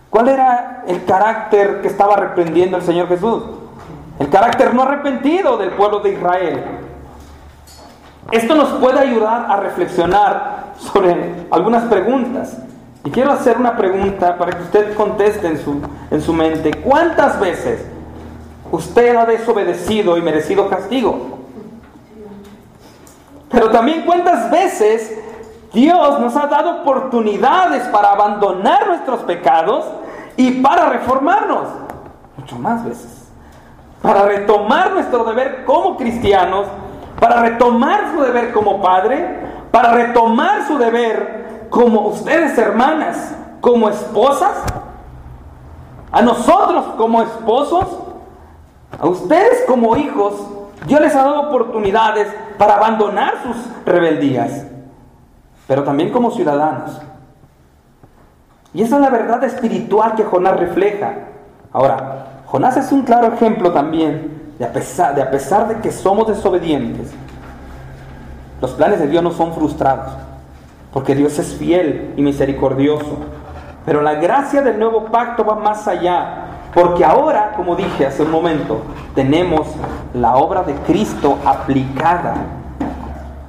¿Cuál 0.09 0.29
era 0.29 0.83
el 0.87 1.03
carácter 1.05 1.81
que 1.81 1.87
estaba 1.87 2.15
reprendiendo 2.15 2.77
el 2.77 2.83
Señor 2.83 3.07
Jesús? 3.07 3.43
El 4.19 4.29
carácter 4.29 4.73
no 4.73 4.83
arrepentido 4.83 5.57
del 5.57 5.71
pueblo 5.71 5.99
de 5.99 6.13
Israel. 6.13 6.63
Esto 8.31 8.55
nos 8.55 8.69
puede 8.79 8.99
ayudar 8.99 9.45
a 9.49 9.57
reflexionar 9.57 10.73
sobre 10.77 11.45
algunas 11.49 11.83
preguntas. 11.83 12.57
Y 13.07 13.09
quiero 13.09 13.31
hacer 13.31 13.57
una 13.57 13.77
pregunta 13.77 14.37
para 14.37 14.51
que 14.51 14.63
usted 14.63 14.93
conteste 14.93 15.47
en 15.47 15.63
su, 15.63 15.79
en 16.11 16.21
su 16.21 16.33
mente. 16.33 16.71
¿Cuántas 16.83 17.39
veces 17.39 17.79
usted 18.69 19.15
ha 19.15 19.25
desobedecido 19.25 20.17
y 20.17 20.21
merecido 20.21 20.67
castigo? 20.67 21.37
Pero 23.49 23.69
también 23.69 24.03
cuántas 24.05 24.51
veces 24.51 25.17
Dios 25.71 26.19
nos 26.19 26.35
ha 26.35 26.47
dado 26.47 26.81
oportunidades 26.81 27.83
para 27.83 28.11
abandonar 28.11 28.87
nuestros 28.87 29.21
pecados 29.21 29.85
y 30.35 30.59
para 30.59 30.89
reformarnos. 30.89 31.63
Mucho 32.35 32.57
más 32.57 32.83
veces. 32.83 33.29
Para 34.01 34.23
retomar 34.23 34.91
nuestro 34.91 35.23
deber 35.23 35.63
como 35.63 35.95
cristianos, 35.95 36.67
para 37.21 37.41
retomar 37.41 38.11
su 38.13 38.21
deber 38.21 38.51
como 38.51 38.81
padre, 38.81 39.47
para 39.71 39.93
retomar 39.93 40.67
su 40.67 40.77
deber 40.77 41.46
como 41.69 42.07
ustedes 42.07 42.57
hermanas, 42.57 43.35
como 43.61 43.89
esposas, 43.89 44.63
a 46.11 46.21
nosotros 46.21 46.85
como 46.97 47.21
esposos, 47.21 47.85
a 48.99 49.07
ustedes 49.07 49.65
como 49.67 49.95
hijos, 49.97 50.33
Dios 50.87 51.01
les 51.01 51.15
ha 51.15 51.23
dado 51.23 51.49
oportunidades 51.49 52.27
para 52.57 52.75
abandonar 52.75 53.33
sus 53.43 53.57
rebeldías, 53.85 54.65
pero 55.67 55.83
también 55.83 56.11
como 56.11 56.31
ciudadanos. 56.31 56.99
Y 58.73 58.81
esa 58.83 58.95
es 58.95 59.01
la 59.01 59.09
verdad 59.09 59.43
espiritual 59.43 60.15
que 60.15 60.23
Jonás 60.23 60.59
refleja. 60.59 61.13
Ahora, 61.73 62.41
Jonás 62.45 62.77
es 62.77 62.91
un 62.91 63.03
claro 63.03 63.33
ejemplo 63.33 63.71
también 63.71 64.53
de 64.57 64.65
a 64.65 64.71
pesar 64.71 65.15
de, 65.15 65.21
a 65.21 65.29
pesar 65.29 65.67
de 65.67 65.79
que 65.81 65.91
somos 65.91 66.27
desobedientes, 66.27 67.11
los 68.61 68.71
planes 68.71 68.99
de 68.99 69.07
Dios 69.07 69.23
no 69.23 69.31
son 69.31 69.53
frustrados, 69.53 70.13
porque 70.91 71.15
Dios 71.15 71.37
es 71.39 71.55
fiel 71.55 72.13
y 72.17 72.21
misericordioso. 72.21 73.17
Pero 73.85 74.01
la 74.01 74.15
gracia 74.15 74.61
del 74.61 74.79
nuevo 74.79 75.05
pacto 75.05 75.45
va 75.45 75.55
más 75.55 75.87
allá, 75.87 76.45
porque 76.73 77.05
ahora, 77.05 77.53
como 77.55 77.75
dije 77.75 78.05
hace 78.05 78.23
un 78.23 78.31
momento, 78.31 78.81
tenemos 79.15 79.67
la 80.13 80.35
obra 80.35 80.63
de 80.63 80.73
Cristo 80.85 81.37
aplicada 81.45 82.35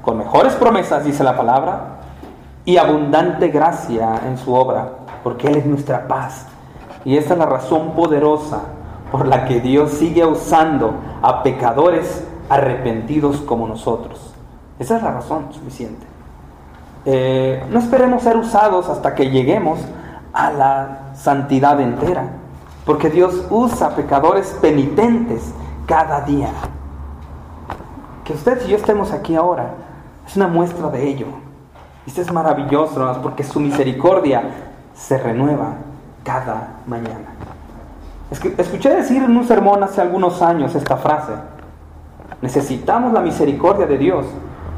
con 0.02 0.18
mejores 0.18 0.54
promesas, 0.54 1.04
dice 1.04 1.25
la 1.25 1.37
palabra, 1.37 1.99
y 2.64 2.76
abundante 2.76 3.49
gracia 3.49 4.21
en 4.26 4.38
su 4.38 4.54
obra, 4.54 4.90
porque 5.23 5.49
Él 5.49 5.57
es 5.57 5.66
nuestra 5.66 6.07
paz. 6.07 6.47
Y 7.04 7.16
esa 7.16 7.35
es 7.35 7.38
la 7.38 7.47
razón 7.47 7.92
poderosa 7.92 8.61
por 9.11 9.26
la 9.26 9.47
que 9.47 9.61
Dios 9.61 9.92
sigue 9.92 10.25
usando 10.25 10.95
a 11.23 11.42
pecadores 11.42 12.26
arrepentidos 12.49 13.38
como 13.38 13.66
nosotros. 13.66 14.35
Esa 14.78 14.97
es 14.97 15.02
la 15.02 15.12
razón 15.12 15.52
suficiente. 15.52 16.07
Eh, 17.05 17.64
no 17.71 17.78
esperemos 17.78 18.23
ser 18.23 18.37
usados 18.37 18.88
hasta 18.88 19.14
que 19.14 19.31
lleguemos 19.31 19.78
a 20.33 20.50
la 20.50 20.99
santidad 21.14 21.81
entera, 21.81 22.28
porque 22.85 23.11
Dios 23.11 23.47
usa 23.50 23.95
pecadores 23.97 24.57
penitentes 24.61 25.52
cada 25.87 26.23
día. 26.23 26.50
Que 28.25 28.35
usted 28.35 28.61
y 28.67 28.71
yo 28.71 28.76
estemos 28.76 29.12
aquí 29.12 29.35
ahora 29.35 29.75
es 30.28 30.37
una 30.37 30.47
muestra 30.47 30.90
de 30.90 31.09
ello. 31.09 31.26
Esto 32.07 32.21
es 32.21 32.33
maravilloso, 32.33 33.19
porque 33.23 33.43
su 33.43 33.61
misericordia 33.61 34.43
se 34.95 35.17
renueva 35.19 35.76
cada 36.23 36.75
mañana. 36.87 37.35
Escuché 38.31 38.95
decir 38.95 39.23
en 39.23 39.35
un 39.35 39.47
sermón 39.47 39.83
hace 39.83 40.02
algunos 40.02 40.43
años 40.43 40.75
esta 40.75 40.99
frase. 40.99 41.33
Necesitamos 42.43 43.12
la 43.14 43.21
misericordia 43.21 43.87
de 43.87 43.97
Dios 43.97 44.26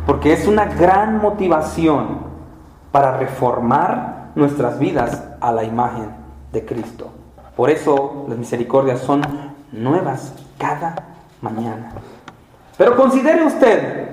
porque 0.06 0.32
es 0.32 0.46
una 0.46 0.66
gran 0.66 1.20
motivación 1.20 2.18
para 2.92 3.16
reformar 3.16 4.30
nuestras 4.34 4.78
vidas 4.78 5.24
a 5.40 5.52
la 5.52 5.64
imagen 5.64 6.10
de 6.52 6.64
Cristo. 6.64 7.08
Por 7.56 7.70
eso 7.70 8.24
las 8.28 8.38
misericordias 8.38 9.00
son 9.00 9.22
nuevas 9.72 10.32
cada 10.58 10.94
mañana. 11.40 11.92
Pero 12.76 12.96
considere 12.96 13.44
usted 13.44 14.08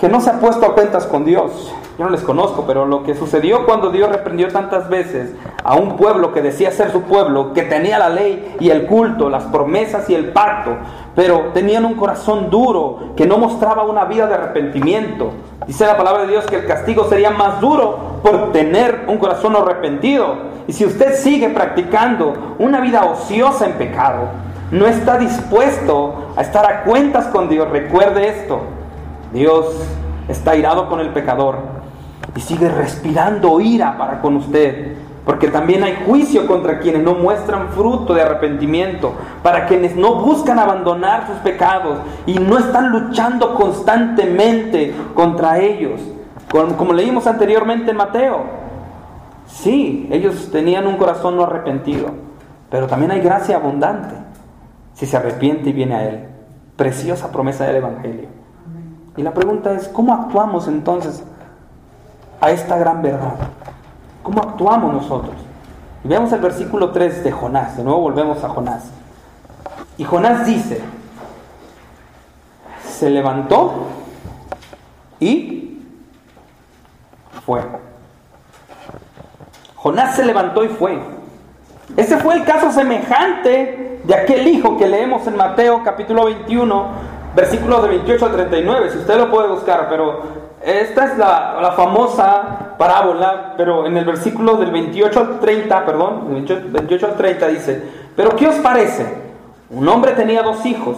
que 0.00 0.08
no 0.08 0.20
se 0.20 0.30
ha 0.30 0.40
puesto 0.40 0.64
a 0.64 0.74
cuentas 0.74 1.06
con 1.06 1.24
Dios. 1.24 1.72
Yo 1.98 2.04
no 2.04 2.10
les 2.10 2.22
conozco, 2.22 2.64
pero 2.66 2.86
lo 2.86 3.02
que 3.02 3.16
sucedió 3.16 3.66
cuando 3.66 3.90
Dios 3.90 4.08
reprendió 4.08 4.48
tantas 4.48 4.88
veces 4.88 5.34
a 5.64 5.74
un 5.74 5.96
pueblo 5.96 6.32
que 6.32 6.40
decía 6.40 6.70
ser 6.70 6.92
su 6.92 7.02
pueblo, 7.02 7.52
que 7.52 7.62
tenía 7.62 7.98
la 7.98 8.08
ley 8.08 8.56
y 8.60 8.70
el 8.70 8.86
culto, 8.86 9.28
las 9.28 9.44
promesas 9.44 10.08
y 10.08 10.14
el 10.14 10.32
pacto, 10.32 10.76
pero 11.18 11.50
tenían 11.52 11.84
un 11.84 11.94
corazón 11.94 12.48
duro 12.48 13.12
que 13.16 13.26
no 13.26 13.38
mostraba 13.38 13.82
una 13.82 14.04
vida 14.04 14.28
de 14.28 14.34
arrepentimiento. 14.34 15.32
Dice 15.66 15.84
la 15.84 15.96
palabra 15.96 16.22
de 16.22 16.28
Dios 16.28 16.46
que 16.46 16.54
el 16.54 16.66
castigo 16.68 17.08
sería 17.08 17.32
más 17.32 17.60
duro 17.60 18.20
por 18.22 18.52
tener 18.52 19.04
un 19.08 19.18
corazón 19.18 19.56
arrepentido. 19.56 20.36
Y 20.68 20.72
si 20.72 20.84
usted 20.84 21.16
sigue 21.16 21.48
practicando 21.48 22.54
una 22.60 22.80
vida 22.80 23.04
ociosa 23.04 23.66
en 23.66 23.72
pecado, 23.72 24.28
no 24.70 24.86
está 24.86 25.18
dispuesto 25.18 26.34
a 26.36 26.42
estar 26.42 26.64
a 26.64 26.84
cuentas 26.84 27.26
con 27.26 27.48
Dios, 27.48 27.68
recuerde 27.68 28.28
esto. 28.28 28.60
Dios 29.32 29.74
está 30.28 30.54
irado 30.54 30.88
con 30.88 31.00
el 31.00 31.08
pecador 31.08 31.56
y 32.36 32.40
sigue 32.40 32.68
respirando 32.68 33.58
ira 33.58 33.98
para 33.98 34.20
con 34.20 34.36
usted. 34.36 34.94
Porque 35.28 35.48
también 35.48 35.84
hay 35.84 36.04
juicio 36.06 36.46
contra 36.46 36.78
quienes 36.78 37.02
no 37.02 37.12
muestran 37.12 37.68
fruto 37.68 38.14
de 38.14 38.22
arrepentimiento, 38.22 39.12
para 39.42 39.66
quienes 39.66 39.94
no 39.94 40.22
buscan 40.22 40.58
abandonar 40.58 41.26
sus 41.26 41.36
pecados 41.40 41.98
y 42.24 42.38
no 42.38 42.56
están 42.56 42.88
luchando 42.88 43.54
constantemente 43.54 44.94
contra 45.12 45.58
ellos. 45.58 46.00
Como, 46.50 46.94
leímos 46.94 47.26
anteriormente 47.26 47.90
en 47.90 47.98
Mateo. 47.98 48.40
Sí, 49.46 50.08
ellos 50.10 50.48
tenían 50.50 50.86
un 50.86 50.96
corazón 50.96 51.36
no 51.36 51.42
arrepentido, 51.42 52.08
pero 52.70 52.86
también 52.86 53.10
hay 53.10 53.20
gracia 53.20 53.56
abundante 53.56 54.14
si 54.94 55.04
se 55.04 55.18
arrepiente 55.18 55.68
y 55.68 55.72
viene 55.74 55.94
a 55.94 56.08
Él. 56.08 56.24
Preciosa 56.74 57.30
promesa 57.30 57.66
del 57.66 57.76
Evangelio. 57.76 58.28
Y 59.14 59.22
la 59.22 59.34
pregunta 59.34 59.74
es, 59.74 59.88
¿cómo 59.88 60.14
actuamos 60.14 60.68
entonces 60.68 61.22
a 62.40 62.50
esta 62.50 62.78
gran 62.78 63.02
verdad? 63.02 63.34
¿Cómo 64.28 64.42
actuamos 64.42 64.92
nosotros? 64.92 65.36
Y 66.04 66.08
veamos 66.08 66.30
el 66.34 66.40
versículo 66.40 66.90
3 66.90 67.24
de 67.24 67.32
Jonás. 67.32 67.78
De 67.78 67.82
nuevo 67.82 68.00
volvemos 68.00 68.44
a 68.44 68.50
Jonás. 68.50 68.90
Y 69.96 70.04
Jonás 70.04 70.44
dice, 70.44 70.82
se 72.86 73.08
levantó 73.08 73.86
y 75.18 75.80
fue. 77.46 77.62
Jonás 79.76 80.14
se 80.14 80.26
levantó 80.26 80.62
y 80.62 80.68
fue. 80.68 80.98
Ese 81.96 82.18
fue 82.18 82.34
el 82.34 82.44
caso 82.44 82.70
semejante 82.70 84.02
de 84.04 84.14
aquel 84.14 84.46
hijo 84.46 84.76
que 84.76 84.88
leemos 84.88 85.26
en 85.26 85.36
Mateo 85.36 85.82
capítulo 85.82 86.26
21, 86.26 86.86
versículos 87.34 87.82
de 87.82 87.88
28 87.88 88.26
a 88.26 88.32
39. 88.32 88.90
Si 88.90 88.98
usted 88.98 89.16
lo 89.16 89.30
puede 89.30 89.48
buscar, 89.48 89.88
pero 89.88 90.47
esta 90.62 91.04
es 91.04 91.18
la, 91.18 91.72
famosa 91.76 92.74
parábola, 92.78 93.54
pero 93.56 93.86
en 93.86 93.96
el 93.96 94.04
versículo 94.04 94.56
del 94.56 94.70
28 94.70 95.20
al 95.20 95.40
30, 95.40 95.86
perdón, 95.86 96.44
28 96.70 97.06
al 97.06 97.16
30 97.16 97.48
dice, 97.48 97.82
pero 98.16 98.34
¿qué 98.36 98.48
os 98.48 98.56
parece? 98.56 99.06
Un 99.70 99.88
hombre 99.88 100.12
tenía 100.12 100.42
dos 100.42 100.64
hijos 100.66 100.96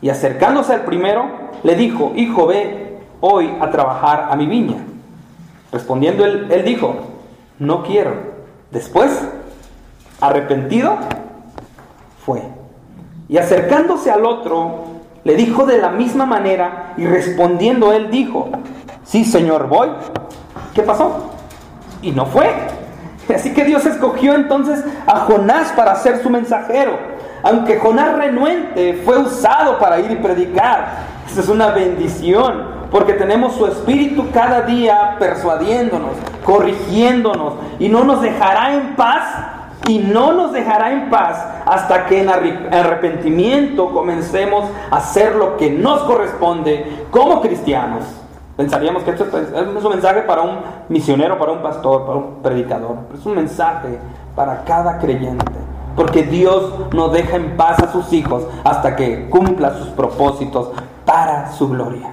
y 0.00 0.08
acercándose 0.08 0.72
al 0.72 0.82
primero 0.82 1.26
le 1.62 1.74
dijo, 1.74 2.12
hijo, 2.16 2.46
ve 2.46 2.98
hoy 3.20 3.52
a 3.60 3.70
trabajar 3.70 4.28
a 4.30 4.36
mi 4.36 4.46
viña. 4.46 4.78
Respondiendo 5.72 6.24
él, 6.24 6.48
él 6.50 6.64
dijo, 6.64 6.94
no 7.58 7.82
quiero. 7.82 8.12
Después, 8.70 9.26
arrepentido, 10.20 10.96
fue. 12.24 12.42
Y 13.28 13.38
acercándose 13.38 14.10
al 14.10 14.24
otro, 14.24 14.84
le 15.24 15.34
dijo 15.34 15.66
de 15.66 15.78
la 15.78 15.90
misma 15.90 16.24
manera 16.24 16.94
y 16.96 17.06
respondiendo 17.06 17.92
él 17.92 18.10
dijo, 18.10 18.48
sí 19.06 19.24
Señor, 19.24 19.68
voy. 19.68 19.88
¿Qué 20.74 20.82
pasó? 20.82 21.30
Y 22.02 22.10
no 22.12 22.26
fue. 22.26 22.52
Así 23.34 23.52
que 23.52 23.64
Dios 23.64 23.86
escogió 23.86 24.34
entonces 24.34 24.84
a 25.06 25.20
Jonás 25.20 25.72
para 25.72 25.94
ser 25.96 26.22
su 26.22 26.30
mensajero. 26.30 26.98
Aunque 27.42 27.78
Jonás 27.78 28.16
renuente 28.16 29.02
fue 29.04 29.18
usado 29.18 29.78
para 29.78 30.00
ir 30.00 30.10
y 30.10 30.16
predicar. 30.16 31.16
Esa 31.30 31.40
es 31.40 31.48
una 31.48 31.68
bendición, 31.68 32.64
porque 32.90 33.12
tenemos 33.14 33.54
su 33.54 33.66
espíritu 33.66 34.30
cada 34.32 34.62
día 34.62 35.16
persuadiéndonos, 35.18 36.12
corrigiéndonos 36.44 37.54
y 37.78 37.88
no 37.88 38.04
nos 38.04 38.22
dejará 38.22 38.74
en 38.74 38.94
paz 38.94 39.22
y 39.88 39.98
no 39.98 40.32
nos 40.32 40.52
dejará 40.52 40.92
en 40.92 41.10
paz 41.10 41.44
hasta 41.64 42.06
que 42.06 42.22
en 42.22 42.28
arrepentimiento 42.28 43.90
comencemos 43.90 44.68
a 44.90 44.96
hacer 44.96 45.34
lo 45.36 45.56
que 45.56 45.70
nos 45.70 46.02
corresponde 46.02 47.06
como 47.10 47.40
cristianos. 47.40 48.04
Pensaríamos 48.56 49.02
que 49.02 49.10
esto 49.10 49.24
es 49.24 49.84
un 49.84 49.90
mensaje 49.90 50.22
para 50.22 50.42
un 50.42 50.58
misionero, 50.88 51.38
para 51.38 51.52
un 51.52 51.62
pastor, 51.62 52.06
para 52.06 52.18
un 52.18 52.42
predicador. 52.42 52.96
Es 53.14 53.26
un 53.26 53.34
mensaje 53.34 53.98
para 54.34 54.64
cada 54.64 54.98
creyente. 54.98 55.44
Porque 55.94 56.22
Dios 56.22 56.72
no 56.94 57.08
deja 57.08 57.36
en 57.36 57.56
paz 57.56 57.82
a 57.82 57.92
sus 57.92 58.12
hijos 58.12 58.44
hasta 58.64 58.96
que 58.96 59.28
cumpla 59.28 59.74
sus 59.74 59.88
propósitos 59.88 60.70
para 61.04 61.52
su 61.52 61.68
gloria. 61.68 62.12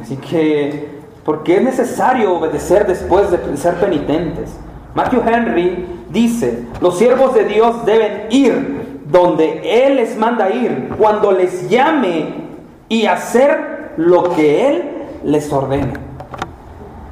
Así 0.00 0.16
que, 0.16 1.00
porque 1.24 1.56
es 1.56 1.62
necesario 1.62 2.36
obedecer 2.36 2.86
después 2.86 3.30
de 3.30 3.56
ser 3.56 3.74
penitentes. 3.74 4.58
Matthew 4.94 5.22
Henry 5.26 5.86
dice, 6.10 6.66
los 6.80 6.96
siervos 6.98 7.34
de 7.34 7.44
Dios 7.44 7.84
deben 7.84 8.26
ir 8.30 9.02
donde 9.10 9.86
Él 9.86 9.96
les 9.96 10.16
manda 10.16 10.50
ir, 10.50 10.90
cuando 10.98 11.32
les 11.32 11.68
llame 11.68 12.48
y 12.88 13.06
hacer 13.06 13.79
lo 13.96 14.22
que 14.34 14.68
Él 14.68 14.92
les 15.24 15.52
ordene. 15.52 15.92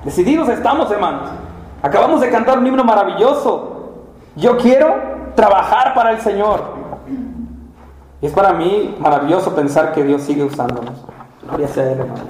Decididos 0.05 0.49
estamos, 0.49 0.91
hermanos. 0.91 1.31
Acabamos 1.83 2.21
de 2.21 2.31
cantar 2.31 2.59
un 2.59 2.67
himno 2.67 2.85
maravilloso. 2.85 3.93
Yo 4.37 4.57
quiero 4.57 4.95
trabajar 5.35 5.95
para 5.95 6.13
el 6.13 6.21
Señor. 6.21 6.63
Y 8.21 8.27
es 8.27 8.33
para 8.33 8.53
mí 8.53 8.97
maravilloso 8.99 9.55
pensar 9.55 9.93
que 9.93 10.03
Dios 10.03 10.23
sigue 10.23 10.43
usándonos. 10.43 11.05
Gloria 11.47 11.69
sea 11.69 11.93
Él, 11.93 12.01
hermano. 12.01 12.23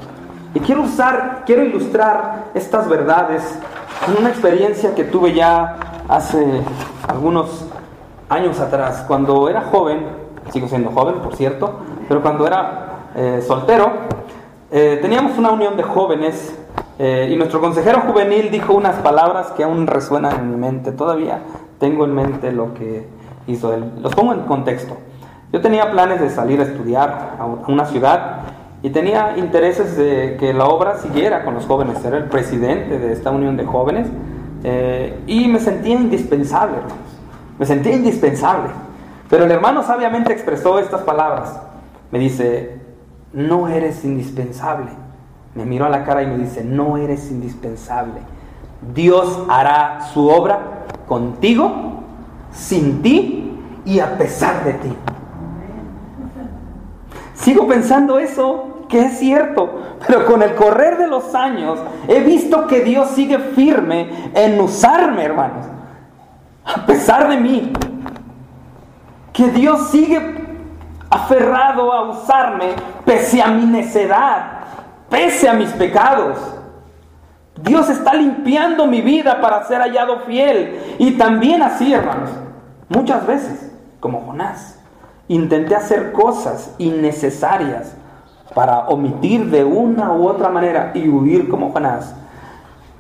Y 0.55 0.61
quiero 0.61 0.83
usar, 0.83 1.43
quiero 1.47 1.65
ilustrar 1.65 2.47
estas 2.55 2.89
verdades 2.89 3.59
en 4.07 4.19
una 4.19 4.31
experiencia 4.31 4.95
que 4.95 5.05
tuve 5.05 5.35
ya 5.35 5.77
hace 6.09 6.63
algunos 7.07 7.67
años 8.29 8.61
atrás, 8.61 9.05
cuando 9.07 9.49
era 9.49 9.63
joven, 9.63 10.07
sigo 10.51 10.69
siendo 10.69 10.91
joven, 10.91 11.17
por 11.17 11.35
cierto, 11.37 11.81
pero 12.09 12.23
cuando 12.23 12.47
era 12.47 13.11
eh, 13.15 13.43
soltero, 13.47 13.91
eh, 14.71 14.99
teníamos 15.01 15.39
una 15.39 15.51
unión 15.51 15.77
de 15.77 15.83
jóvenes 15.83 16.55
eh, 16.99 17.31
y 17.33 17.37
nuestro 17.37 17.61
consejero 17.61 18.01
juvenil 18.01 18.51
dijo 18.51 18.75
unas 18.75 18.97
palabras 18.97 19.53
que 19.53 19.65
aún 19.65 19.87
resuenan 19.87 20.41
en 20.41 20.51
mi 20.51 20.57
mente. 20.57 20.93
Todavía 20.93 21.41
tengo 21.79 22.05
en 22.05 22.15
mente 22.15 22.53
lo 22.53 22.75
que 22.75 23.07
hizo 23.47 23.73
él. 23.73 23.91
Los 24.03 24.15
pongo 24.15 24.33
en 24.33 24.41
contexto. 24.41 24.97
Yo 25.53 25.61
tenía 25.61 25.91
planes 25.91 26.21
de 26.21 26.29
salir 26.29 26.61
a 26.61 26.65
estudiar 26.65 27.37
a 27.39 27.47
una 27.47 27.87
ciudad 27.87 28.41
y 28.83 28.91
tenía 28.91 29.39
intereses 29.39 29.97
de 29.97 30.37
que 30.39 30.53
la 30.53 30.67
obra 30.67 30.99
siguiera 30.99 31.45
con 31.45 31.55
los 31.55 31.65
jóvenes. 31.65 32.05
Era 32.05 32.19
el 32.19 32.25
presidente 32.25 32.99
de 32.99 33.13
esta 33.13 33.31
unión 33.31 33.57
de 33.57 33.65
jóvenes 33.65 34.09
eh, 34.65 35.19
y 35.27 35.49
me 35.49 35.61
sentía 35.61 35.95
indispensable, 35.95 36.77
hermanos. 36.77 36.97
Me 37.59 37.65
sentía 37.65 37.93
indispensable. 37.95 38.71
Pero 39.31 39.45
el 39.45 39.51
hermano 39.51 39.83
sabiamente 39.83 40.33
expresó 40.33 40.79
estas 40.79 41.03
palabras. 41.03 41.59
Me 42.11 42.19
dice, 42.19 42.78
no 43.39 43.69
eres 43.69 44.05
indispensable. 44.05 44.91
Me 45.55 45.65
miró 45.65 45.87
a 45.87 45.91
la 45.91 46.05
cara 46.05 46.23
y 46.23 46.27
me 46.27 46.39
dice, 46.39 46.65
no 46.65 46.97
eres 46.97 47.31
indispensable. 47.31 48.21
Dios 48.95 49.45
hará 49.49 50.09
su 50.13 50.29
obra 50.29 50.85
contigo, 51.07 52.03
sin 52.51 53.01
ti 53.01 53.57
y 53.85 54.01
a 54.01 54.19
pesar 54.19 54.65
de 54.65 54.73
ti. 54.75 54.97
Sigo 57.35 57.69
pensando 57.69 58.19
eso, 58.19 58.85
que 58.89 59.07
es 59.07 59.19
cierto, 59.19 59.83
pero 60.07 60.27
con 60.27 60.43
el 60.43 60.55
correr 60.57 60.99
de 60.99 61.07
los 61.07 61.35
años 61.35 61.79
he 62.09 62.21
visto 62.21 62.67
que 62.67 62.81
Dios 62.81 63.11
sigue 63.11 63.39
firme 63.39 64.31
en 64.35 64.61
usarme, 64.61 65.25
hermanos, 65.25 65.67
a 66.65 66.85
pesar 66.87 67.29
de 67.29 67.37
mí. 67.37 67.73
Que 69.33 69.51
Dios 69.51 69.91
sigue 69.91 70.48
aferrado 71.11 71.93
a 71.93 72.11
usarme 72.11 72.75
pese 73.05 73.41
a 73.43 73.49
mi 73.49 73.65
necedad, 73.65 74.61
pese 75.09 75.49
a 75.49 75.55
mis 75.55 75.71
pecados. 75.71 76.39
Dios 77.63 77.89
está 77.89 78.15
limpiando 78.15 78.87
mi 78.87 79.01
vida 79.01 79.41
para 79.41 79.65
ser 79.65 79.81
hallado 79.81 80.21
fiel. 80.21 80.97
Y 80.99 81.13
también 81.13 81.63
así, 81.63 81.93
hermanos, 81.93 82.31
muchas 82.89 83.27
veces, 83.27 83.73
como 84.01 84.23
Jonás, 84.23 84.79
intenté 85.27 85.75
hacer 85.75 86.13
cosas 86.13 86.75
innecesarias 86.79 87.95
para 88.55 88.89
omitir 88.89 89.51
de 89.51 89.65
una 89.65 90.13
u 90.13 90.27
otra 90.27 90.49
manera 90.49 90.93
y 90.95 91.09
huir 91.09 91.49
como 91.49 91.73
Jonás, 91.73 92.15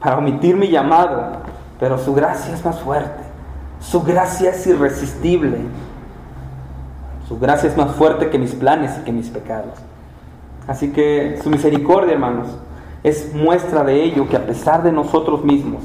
para 0.00 0.18
omitir 0.18 0.56
mi 0.56 0.68
llamado. 0.68 1.38
Pero 1.78 1.98
su 1.98 2.12
gracia 2.14 2.52
es 2.52 2.64
más 2.64 2.80
fuerte, 2.80 3.22
su 3.80 4.02
gracia 4.02 4.50
es 4.50 4.66
irresistible, 4.66 5.58
su 7.28 7.38
gracia 7.38 7.68
es 7.68 7.76
más 7.76 7.90
fuerte 7.92 8.30
que 8.30 8.38
mis 8.38 8.54
planes 8.54 8.96
y 8.98 9.04
que 9.04 9.12
mis 9.12 9.28
pecados. 9.28 9.74
Así 10.66 10.92
que 10.92 11.38
su 11.42 11.50
misericordia, 11.50 12.14
hermanos, 12.14 12.48
es 13.04 13.34
muestra 13.34 13.84
de 13.84 14.02
ello 14.02 14.26
que 14.28 14.36
a 14.36 14.46
pesar 14.46 14.82
de 14.82 14.92
nosotros 14.92 15.44
mismos 15.44 15.82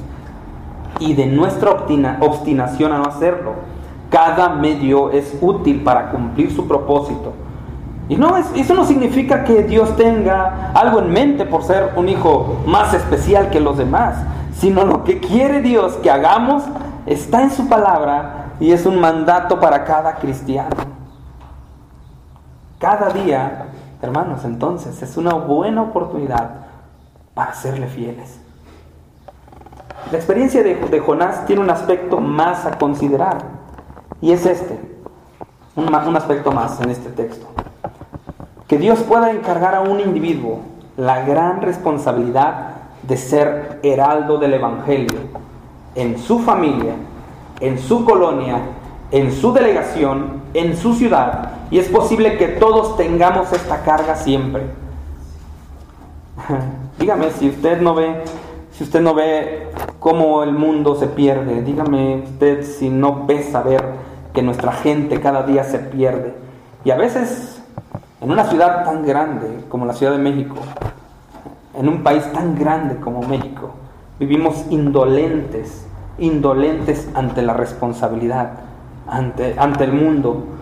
y 1.00 1.14
de 1.16 1.26
nuestra 1.26 1.72
obstinación 1.72 2.94
a 2.94 2.98
no 2.98 3.06
hacerlo, 3.06 3.56
cada 4.10 4.50
medio 4.50 5.12
es 5.12 5.38
útil 5.42 5.84
para 5.84 6.12
cumplir 6.12 6.52
su 6.52 6.66
propósito. 6.66 7.34
Y 8.08 8.16
no, 8.16 8.38
eso 8.38 8.74
no 8.74 8.86
significa 8.86 9.44
que 9.44 9.64
Dios 9.64 9.96
tenga 9.98 10.72
algo 10.74 11.00
en 11.00 11.12
mente 11.12 11.46
por 11.46 11.64
ser 11.64 11.92
un 11.98 12.08
hijo 12.08 12.62
más 12.66 12.94
especial 12.94 13.50
que 13.50 13.60
los 13.60 13.78
demás, 13.78 14.16
sino 14.56 14.86
lo 14.86 15.04
que 15.04 15.20
quiere 15.20 15.62
Dios 15.62 15.94
que 15.96 16.12
hagamos 16.12 16.64
está 17.06 17.42
en 17.42 17.52
su 17.52 17.68
palabra 17.68 18.54
y 18.60 18.72
es 18.72 18.86
un 18.86 19.00
mandato 19.00 19.60
para 19.60 19.84
cada 19.84 20.16
cristiano. 20.16 20.93
Cada 22.84 23.12
día, 23.12 23.68
hermanos, 24.02 24.44
entonces 24.44 25.02
es 25.02 25.16
una 25.16 25.36
buena 25.36 25.84
oportunidad 25.84 26.66
para 27.34 27.54
serle 27.54 27.88
fieles. 27.88 28.42
La 30.12 30.18
experiencia 30.18 30.62
de, 30.64 31.00
Jonás 31.00 31.46
tiene 31.46 31.62
un 31.62 31.70
aspecto 31.70 32.20
más 32.20 32.66
a 32.66 32.78
considerar 32.78 33.38
y 34.20 34.34
es 34.34 34.46
este, 34.46 34.78
un 35.78 36.18
aspecto 36.18 36.52
más 36.52 36.82
en 36.82 36.90
este 36.90 37.10
texto. 37.12 37.48
Que 38.68 38.78
Dios 38.78 39.00
pueda 39.04 39.32
encargar 39.32 39.76
a 39.76 39.80
un 39.80 40.02
individuo 40.02 40.60
la 40.98 41.24
gran 41.24 41.62
responsabilidad 41.62 42.72
de 43.04 43.16
ser 43.16 43.80
heraldo 43.82 44.40
del 44.40 44.56
Evangelio 44.56 45.22
en 45.96 46.20
su 46.20 46.40
familia, 46.40 46.96
en 47.62 47.80
su 47.80 48.04
colonia, 48.04 48.58
en 49.10 49.32
su 49.32 49.54
delegación, 49.54 50.42
en 50.54 50.76
su 50.76 50.94
ciudad. 50.96 51.63
Y 51.74 51.80
es 51.80 51.88
posible 51.88 52.38
que 52.38 52.50
todos 52.50 52.96
tengamos 52.98 53.52
esta 53.52 53.82
carga 53.82 54.16
siempre. 54.16 54.62
Dígame 57.00 57.32
si 57.32 57.50
usted 57.50 57.82
no 57.82 57.96
ve, 57.96 58.24
si 58.74 58.84
usted 58.84 59.02
no 59.02 59.16
ve 59.16 59.70
cómo 60.00 60.44
el 60.44 60.52
mundo 60.52 60.96
se 60.96 61.08
pierde, 61.08 61.64
dígame 61.64 62.18
usted 62.26 62.64
si 62.64 62.92
no 62.92 63.26
ve 63.26 63.42
saber 63.42 63.84
que 64.36 64.44
nuestra 64.44 64.72
gente 64.72 65.20
cada 65.20 65.42
día 65.48 65.64
se 65.64 65.80
pierde. 65.80 66.36
Y 66.86 66.92
a 66.92 66.96
veces 66.96 67.60
en 68.22 68.30
una 68.30 68.46
ciudad 68.46 68.86
tan 68.86 69.04
grande 69.04 69.64
como 69.68 69.88
la 69.88 69.94
Ciudad 69.94 70.12
de 70.12 70.20
México, 70.20 70.58
en 71.74 71.90
un 71.90 72.04
país 72.04 72.24
tan 72.34 72.56
grande 72.56 72.98
como 72.98 73.24
México, 73.24 73.72
vivimos 74.20 74.64
indolentes, 74.70 75.88
indolentes 76.20 77.10
ante 77.16 77.42
la 77.42 77.54
responsabilidad, 77.54 78.60
ante, 79.08 79.56
ante 79.58 79.86
el 79.86 79.94
mundo, 79.94 80.54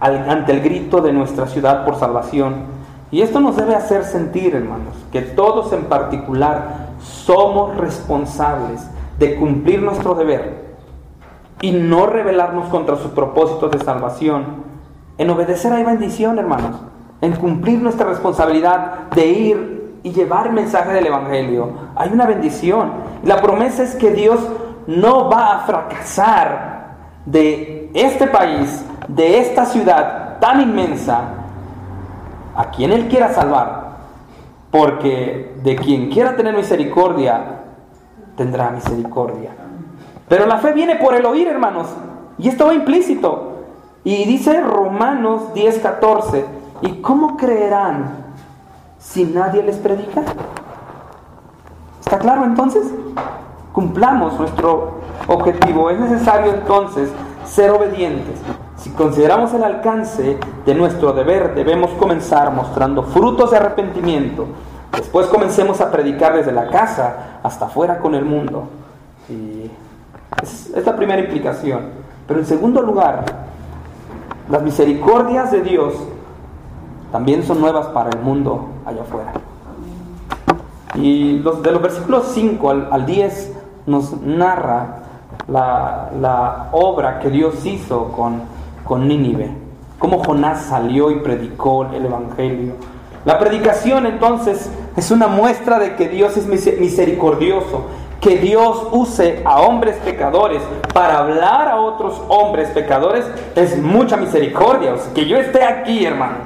ante 0.00 0.52
el 0.52 0.60
grito 0.60 1.00
de 1.00 1.12
nuestra 1.12 1.46
ciudad 1.46 1.84
por 1.84 1.96
salvación 1.96 2.78
y 3.10 3.22
esto 3.22 3.40
nos 3.40 3.56
debe 3.56 3.74
hacer 3.74 4.04
sentir, 4.04 4.54
hermanos, 4.54 4.94
que 5.10 5.22
todos 5.22 5.72
en 5.72 5.84
particular 5.84 6.88
somos 7.00 7.76
responsables 7.76 8.86
de 9.18 9.36
cumplir 9.36 9.82
nuestro 9.82 10.14
deber 10.14 10.68
y 11.60 11.72
no 11.72 12.06
rebelarnos 12.06 12.68
contra 12.68 12.96
sus 12.96 13.10
propósitos 13.12 13.70
de 13.70 13.78
salvación. 13.78 14.44
En 15.16 15.30
obedecer 15.30 15.72
hay 15.72 15.84
bendición, 15.84 16.38
hermanos, 16.38 16.76
en 17.22 17.32
cumplir 17.36 17.80
nuestra 17.80 18.06
responsabilidad 18.06 19.08
de 19.14 19.26
ir 19.26 20.00
y 20.02 20.12
llevar 20.12 20.48
el 20.48 20.52
mensaje 20.52 20.92
del 20.92 21.06
Evangelio. 21.06 21.70
Hay 21.96 22.10
una 22.12 22.26
bendición. 22.26 22.92
La 23.24 23.40
promesa 23.40 23.82
es 23.82 23.94
que 23.94 24.10
Dios 24.12 24.38
no 24.86 25.30
va 25.30 25.54
a 25.54 25.58
fracasar 25.60 26.96
de 27.24 27.90
este 27.94 28.26
país, 28.26 28.84
de 29.08 29.38
esta 29.40 29.64
ciudad 29.64 30.38
tan 30.38 30.60
inmensa, 30.60 31.20
a 32.54 32.70
quien 32.70 32.92
Él 32.92 33.08
quiera 33.08 33.32
salvar, 33.32 33.88
porque 34.70 35.56
de 35.62 35.76
quien 35.76 36.10
quiera 36.10 36.36
tener 36.36 36.54
misericordia, 36.54 37.62
tendrá 38.36 38.70
misericordia. 38.70 39.50
Pero 40.28 40.46
la 40.46 40.58
fe 40.58 40.72
viene 40.72 40.96
por 40.96 41.14
el 41.14 41.24
oír, 41.24 41.48
hermanos, 41.48 41.88
y 42.38 42.48
esto 42.48 42.66
va 42.66 42.74
implícito. 42.74 43.54
Y 44.04 44.24
dice 44.24 44.60
Romanos 44.60 45.54
10:14, 45.54 46.44
¿y 46.82 47.00
cómo 47.00 47.36
creerán 47.36 48.26
si 48.98 49.24
nadie 49.24 49.62
les 49.62 49.76
predica? 49.76 50.22
¿Está 52.00 52.18
claro 52.18 52.44
entonces? 52.44 52.92
Cumplamos 53.72 54.38
nuestro 54.38 54.98
objetivo. 55.26 55.90
Es 55.90 55.98
necesario 55.98 56.52
entonces 56.52 57.10
ser 57.44 57.70
obedientes. 57.70 58.40
Si 58.88 58.94
consideramos 58.94 59.52
el 59.52 59.62
alcance 59.62 60.38
de 60.64 60.74
nuestro 60.74 61.12
deber, 61.12 61.54
debemos 61.54 61.90
comenzar 61.98 62.50
mostrando 62.52 63.02
frutos 63.02 63.50
de 63.50 63.58
arrepentimiento. 63.58 64.46
Después 64.92 65.26
comencemos 65.26 65.82
a 65.82 65.90
predicar 65.90 66.34
desde 66.34 66.52
la 66.52 66.68
casa 66.68 67.38
hasta 67.42 67.66
afuera 67.66 67.98
con 67.98 68.14
el 68.14 68.24
mundo. 68.24 68.66
Y 69.28 69.70
es, 70.42 70.70
es 70.74 70.84
primera 70.94 71.20
implicación. 71.20 71.82
Pero 72.26 72.40
en 72.40 72.46
segundo 72.46 72.80
lugar, 72.80 73.26
las 74.48 74.62
misericordias 74.62 75.50
de 75.52 75.60
Dios 75.60 75.92
también 77.12 77.42
son 77.42 77.60
nuevas 77.60 77.88
para 77.88 78.08
el 78.08 78.20
mundo 78.20 78.68
allá 78.86 79.02
afuera. 79.02 79.32
Y 80.94 81.40
los, 81.40 81.62
de 81.62 81.72
los 81.72 81.82
versículos 81.82 82.28
5 82.32 82.70
al, 82.70 82.88
al 82.90 83.04
10 83.04 83.52
nos 83.84 84.18
narra 84.22 85.00
la 85.46 86.68
obra 86.72 87.18
que 87.18 87.28
Dios 87.28 87.66
hizo 87.66 88.12
con 88.12 88.56
con 88.88 89.06
Nínive, 89.06 89.50
cómo 89.98 90.24
Jonás 90.24 90.62
salió 90.62 91.10
y 91.10 91.16
predicó 91.16 91.84
el 91.92 92.06
Evangelio. 92.06 92.72
La 93.26 93.38
predicación 93.38 94.06
entonces 94.06 94.70
es 94.96 95.10
una 95.10 95.28
muestra 95.28 95.78
de 95.78 95.94
que 95.94 96.08
Dios 96.08 96.38
es 96.38 96.46
misericordioso, 96.46 97.82
que 98.18 98.38
Dios 98.38 98.88
use 98.90 99.42
a 99.44 99.60
hombres 99.60 99.96
pecadores 99.96 100.62
para 100.94 101.18
hablar 101.18 101.68
a 101.68 101.76
otros 101.76 102.20
hombres 102.28 102.70
pecadores 102.70 103.26
es 103.54 103.78
mucha 103.80 104.16
misericordia. 104.16 104.94
O 104.94 105.14
que 105.14 105.26
yo 105.26 105.36
esté 105.36 105.62
aquí, 105.64 106.06
hermano, 106.06 106.38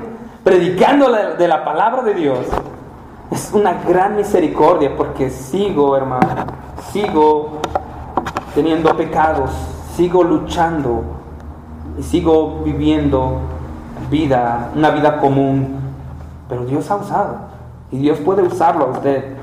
predicando 0.42 1.12
de 1.12 1.48
la 1.48 1.64
palabra 1.64 2.02
de 2.02 2.14
Dios, 2.14 2.40
es 3.30 3.52
una 3.52 3.74
gran 3.86 4.16
misericordia 4.16 4.96
porque 4.96 5.30
sigo, 5.30 5.96
hermano, 5.96 6.46
sigo 6.90 7.60
teniendo 8.54 8.94
pecados, 8.96 9.50
sigo 9.96 10.24
luchando 10.24 11.21
y 11.98 12.02
sigo 12.02 12.62
viviendo 12.64 13.38
vida, 14.10 14.70
una 14.74 14.90
vida 14.90 15.18
común, 15.18 15.76
pero 16.48 16.64
Dios 16.64 16.90
ha 16.90 16.96
usado 16.96 17.36
y 17.90 17.98
Dios 17.98 18.18
puede 18.18 18.42
usarlo 18.42 18.86
a 18.86 18.88
usted. 18.88 19.36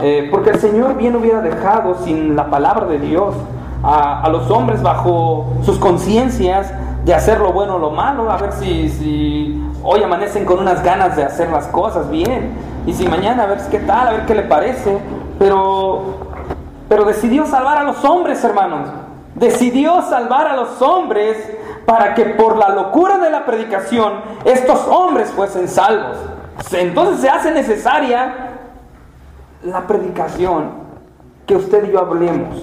Eh, 0.00 0.28
porque 0.30 0.50
el 0.50 0.58
Señor 0.58 0.96
bien 0.96 1.14
hubiera 1.14 1.40
dejado 1.40 1.96
sin 2.04 2.34
la 2.34 2.50
palabra 2.50 2.86
de 2.86 2.98
Dios 2.98 3.34
a, 3.82 4.22
a 4.22 4.28
los 4.28 4.50
hombres 4.50 4.82
bajo 4.82 5.46
sus 5.62 5.78
conciencias 5.78 6.72
de 7.04 7.14
hacer 7.14 7.38
lo 7.40 7.52
bueno 7.52 7.76
o 7.76 7.78
lo 7.78 7.90
malo, 7.90 8.30
a 8.30 8.36
ver 8.38 8.52
si, 8.52 8.88
si 8.88 9.62
hoy 9.82 10.02
amanecen 10.02 10.44
con 10.44 10.58
unas 10.58 10.82
ganas 10.82 11.16
de 11.16 11.24
hacer 11.24 11.50
las 11.50 11.66
cosas 11.66 12.10
bien, 12.10 12.52
y 12.86 12.92
si 12.92 13.06
mañana 13.06 13.44
a 13.44 13.46
ver 13.46 13.58
qué 13.70 13.78
tal, 13.78 14.08
a 14.08 14.12
ver 14.12 14.26
qué 14.26 14.34
le 14.34 14.42
parece, 14.42 14.98
pero, 15.38 16.02
pero 16.88 17.04
decidió 17.04 17.46
salvar 17.46 17.78
a 17.78 17.84
los 17.84 18.02
hombres, 18.04 18.42
hermanos, 18.42 18.88
decidió 19.34 20.02
salvar 20.02 20.46
a 20.46 20.56
los 20.56 20.80
hombres 20.80 21.36
para 21.86 22.14
que 22.14 22.24
por 22.24 22.56
la 22.56 22.70
locura 22.70 23.18
de 23.18 23.30
la 23.30 23.44
predicación 23.44 24.14
estos 24.44 24.86
hombres 24.88 25.30
fuesen 25.30 25.68
salvos. 25.68 26.16
Entonces 26.72 27.20
se 27.20 27.28
hace 27.28 27.52
necesaria 27.52 28.50
la 29.62 29.86
predicación 29.86 30.70
que 31.46 31.56
usted 31.56 31.88
y 31.88 31.92
yo 31.92 32.00
hablemos. 32.00 32.62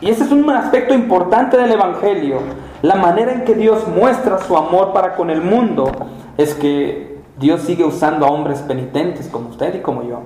Y 0.00 0.10
ese 0.10 0.24
es 0.24 0.32
un 0.32 0.48
aspecto 0.50 0.94
importante 0.94 1.56
del 1.56 1.72
Evangelio. 1.72 2.38
La 2.82 2.96
manera 2.96 3.32
en 3.32 3.44
que 3.44 3.54
Dios 3.54 3.86
muestra 3.88 4.38
su 4.38 4.56
amor 4.56 4.92
para 4.92 5.14
con 5.14 5.30
el 5.30 5.40
mundo 5.40 5.90
es 6.36 6.54
que 6.54 7.22
Dios 7.38 7.62
sigue 7.62 7.84
usando 7.84 8.26
a 8.26 8.30
hombres 8.30 8.60
penitentes 8.60 9.28
como 9.28 9.48
usted 9.48 9.74
y 9.74 9.80
como 9.80 10.02
yo 10.02 10.20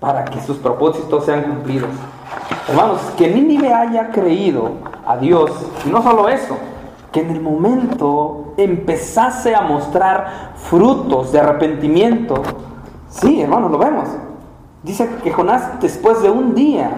para 0.00 0.24
que 0.24 0.40
sus 0.40 0.56
propósitos 0.56 1.26
sean 1.26 1.42
cumplidos. 1.42 1.90
Hermanos, 2.68 3.00
que 3.16 3.28
Nínive 3.28 3.72
haya 3.72 4.10
creído 4.10 4.72
a 5.06 5.16
Dios, 5.16 5.50
y 5.84 5.88
no 5.88 6.02
solo 6.02 6.28
eso, 6.28 6.56
que 7.12 7.20
en 7.20 7.30
el 7.30 7.40
momento 7.40 8.54
empezase 8.56 9.54
a 9.54 9.62
mostrar 9.62 10.52
frutos 10.56 11.32
de 11.32 11.40
arrepentimiento. 11.40 12.42
Sí, 13.08 13.40
hermanos, 13.40 13.70
lo 13.70 13.78
vemos. 13.78 14.08
Dice 14.82 15.08
que 15.22 15.32
Jonás, 15.32 15.80
después 15.80 16.22
de 16.22 16.30
un 16.30 16.54
día 16.54 16.90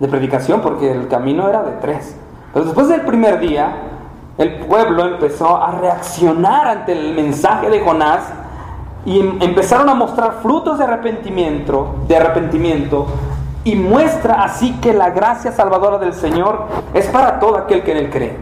de 0.00 0.08
predicación, 0.08 0.60
porque 0.62 0.90
el 0.90 1.08
camino 1.08 1.48
era 1.48 1.62
de 1.62 1.72
tres, 1.72 2.16
pero 2.52 2.64
después 2.64 2.88
del 2.88 3.02
primer 3.02 3.40
día, 3.40 3.74
el 4.38 4.60
pueblo 4.60 5.06
empezó 5.06 5.56
a 5.56 5.72
reaccionar 5.72 6.66
ante 6.66 6.92
el 6.92 7.14
mensaje 7.14 7.70
de 7.70 7.80
Jonás 7.80 8.22
y 9.04 9.20
em, 9.20 9.42
empezaron 9.42 9.88
a 9.88 9.94
mostrar 9.94 10.40
frutos 10.42 10.78
de 10.78 10.84
arrepentimiento, 10.84 11.96
de 12.08 12.16
arrepentimiento 12.16 13.06
y 13.64 13.74
muestra 13.74 14.44
así 14.44 14.78
que 14.80 14.92
la 14.92 15.10
gracia 15.10 15.50
salvadora 15.50 15.98
del 15.98 16.12
Señor 16.12 16.66
es 16.92 17.06
para 17.08 17.40
todo 17.40 17.56
aquel 17.56 17.82
que 17.82 17.92
en 17.92 17.98
él 17.98 18.10
cree. 18.10 18.36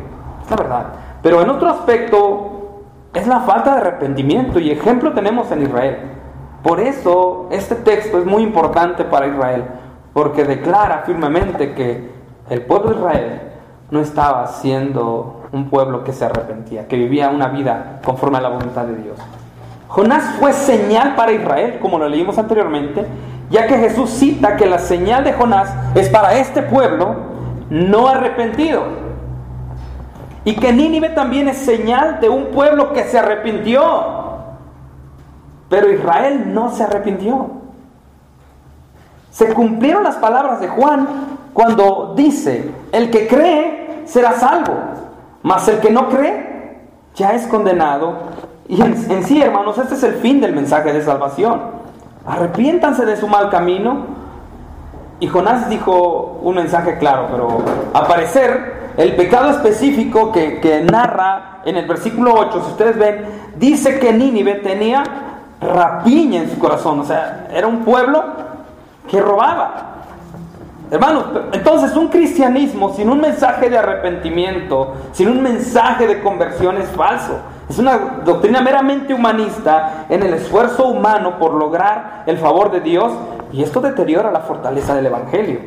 Es 0.45 0.51
la 0.51 0.57
verdad. 0.57 0.87
Pero 1.23 1.41
en 1.41 1.49
otro 1.49 1.69
aspecto 1.69 2.83
es 3.15 3.27
la 3.27 3.41
falta 3.41 3.75
de 3.75 3.81
arrepentimiento 3.81 4.59
y 4.59 4.71
ejemplo 4.71 5.13
tenemos 5.13 5.51
en 5.53 5.63
Israel. 5.63 5.99
Por 6.63 6.81
eso 6.81 7.49
este 7.51 7.77
texto 7.77 8.19
es 8.19 8.25
muy 8.25 8.43
importante 8.43 9.05
para 9.05 9.27
Israel, 9.27 9.65
porque 10.13 10.45
declara 10.45 11.03
firmemente 11.07 11.75
que 11.75 12.13
el 12.51 12.63
pueblo 12.63 12.91
de 12.91 12.97
Israel 12.97 13.41
no 13.91 14.01
estaba 14.01 14.47
siendo 14.47 15.43
un 15.53 15.69
pueblo 15.69 16.03
que 16.03 16.13
se 16.13 16.25
arrepentía, 16.25 16.89
que 16.89 16.97
vivía 16.97 17.29
una 17.29 17.49
vida 17.49 18.01
conforme 18.05 18.39
a 18.39 18.41
la 18.41 18.49
voluntad 18.49 18.85
de 18.85 18.97
Dios. 18.97 19.19
Jonás 19.89 20.37
fue 20.41 20.53
señal 20.55 21.15
para 21.15 21.33
Israel, 21.33 21.79
como 21.81 21.99
lo 21.99 22.09
leímos 22.09 22.39
anteriormente, 22.39 23.07
ya 23.53 23.67
que 23.67 23.77
Jesús 23.77 24.11
cita 24.11 24.57
que 24.57 24.67
la 24.67 24.79
señal 24.79 25.25
de 25.25 25.35
Jonás 25.35 25.69
es 25.95 26.09
para 26.09 26.39
este 26.39 26.63
pueblo 26.63 27.15
no 27.69 28.09
arrepentido. 28.09 28.83
Y 30.45 30.57
que 30.57 30.73
Nínive 30.73 31.11
también 31.11 31.49
es 31.49 31.59
señal 31.59 32.19
de 32.21 32.31
un 32.31 32.47
pueblo 32.47 32.95
que 32.95 33.05
se 33.05 33.19
arrepintió. 33.19 33.83
Pero 35.69 35.93
Israel 35.93 36.53
no 36.53 36.71
se 36.71 36.83
arrepintió. 36.83 37.51
Se 39.31 39.53
cumplieron 39.53 40.03
las 40.03 40.17
palabras 40.17 40.61
de 40.61 40.69
Juan 40.69 41.07
cuando 41.53 42.15
dice, 42.17 42.71
el 42.91 43.11
que 43.11 43.29
cree 43.29 44.03
será 44.07 44.33
salvo, 44.33 44.75
mas 45.43 45.69
el 45.69 45.79
que 45.79 45.91
no 45.91 46.09
cree 46.09 46.81
ya 47.15 47.35
es 47.35 47.47
condenado. 47.47 48.15
Y 48.67 48.81
en, 48.81 49.25
sí, 49.25 49.43
hermanos, 49.43 49.77
este 49.77 49.95
es 49.95 50.03
el 50.03 50.15
fin 50.15 50.41
del 50.41 50.55
mensaje 50.55 50.93
de 50.93 51.03
salvación. 51.03 51.82
Arrepiéntanse 52.27 53.05
de 53.05 53.17
su 53.17 53.27
mal 53.29 53.51
camino. 53.51 54.23
Y 55.21 55.29
Jonás 55.29 55.69
dijo 55.69 56.41
un 56.43 56.57
mensaje 56.57 56.99
claro, 56.99 57.29
pero 57.31 57.63
a 57.95 58.07
parecer 58.07 58.91
el 58.97 59.15
pecado 59.15 59.51
específico 59.51 60.33
que, 60.33 60.61
que 60.61 60.81
narra 60.81 61.61
en 61.65 61.77
el 61.77 61.87
versículo 61.87 62.35
8, 62.35 62.63
si 62.65 62.71
ustedes 62.73 62.99
ven, 62.99 63.25
dice 63.57 64.01
que 64.01 64.13
Nínive 64.13 64.57
tenía 64.57 65.05
rapiña 65.61 66.43
en 66.43 66.51
su 66.51 66.59
corazón. 66.59 67.01
O 67.01 67.05
sea, 67.05 67.47
era 67.53 67.67
un 67.67 67.85
pueblo 67.85 68.23
que 69.09 69.21
robaba. 69.21 69.93
Hermanos, 70.91 71.25
entonces 71.53 71.97
un 71.97 72.09
cristianismo 72.09 72.93
sin 72.93 73.09
un 73.09 73.21
mensaje 73.21 73.71
de 73.71 73.79
arrepentimiento, 73.79 74.95
sin 75.13 75.29
un 75.29 75.41
mensaje 75.41 76.07
de 76.07 76.21
conversión 76.21 76.77
es 76.77 76.89
falso. 76.91 77.39
Es 77.73 77.79
una 77.79 78.21
doctrina 78.23 78.61
meramente 78.61 79.15
humanista 79.15 80.05
en 80.11 80.23
el 80.23 80.35
esfuerzo 80.35 80.89
humano 80.89 81.39
por 81.39 81.55
lograr 81.55 82.23
el 82.27 82.37
favor 82.37 82.71
de 82.71 82.83
Dios 82.83 83.11
y 83.51 83.63
esto 83.63 83.81
deteriora 83.81 84.31
la 84.31 84.41
fortaleza 84.41 84.95
del 84.95 85.07
Evangelio. 85.07 85.59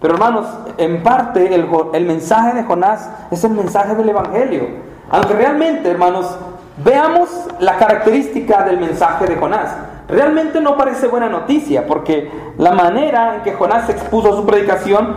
Pero 0.00 0.14
hermanos, 0.14 0.46
en 0.78 1.02
parte 1.02 1.54
el, 1.54 2.06
mensaje 2.06 2.54
de 2.54 2.64
Jonás 2.64 3.10
es 3.30 3.44
el 3.44 3.50
mensaje 3.50 3.94
del 3.94 4.08
Evangelio. 4.08 4.66
Aunque 5.10 5.34
realmente, 5.34 5.90
hermanos, 5.90 6.34
Veamos 6.78 7.28
la 7.60 7.76
característica 7.76 8.64
del 8.64 8.80
mensaje 8.80 9.26
de 9.26 9.36
Jonás. 9.36 9.76
Realmente 10.08 10.60
no 10.60 10.76
parece 10.76 11.06
buena 11.06 11.28
noticia, 11.28 11.86
porque 11.86 12.30
la 12.56 12.72
manera 12.72 13.36
en 13.36 13.42
que 13.42 13.52
Jonás 13.52 13.90
expuso 13.90 14.34
su 14.34 14.46
predicación 14.46 15.16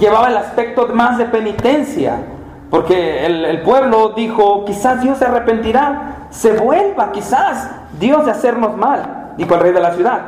llevaba 0.00 0.28
el 0.28 0.36
aspecto 0.36 0.88
más 0.88 1.16
de 1.16 1.26
penitencia, 1.26 2.18
porque 2.70 3.24
el, 3.24 3.62
pueblo 3.62 4.12
dijo, 4.16 4.64
quizás 4.64 5.00
Dios 5.00 5.18
se 5.18 5.26
arrepentirá, 5.26 6.28
se 6.30 6.52
vuelva 6.52 7.12
quizás 7.12 7.70
Dios 7.98 8.24
de 8.24 8.32
hacernos 8.32 8.76
mal, 8.76 9.34
dijo 9.36 9.54
el 9.54 9.60
rey 9.60 9.72
de 9.72 9.80
la 9.80 9.92
ciudad. 9.92 10.20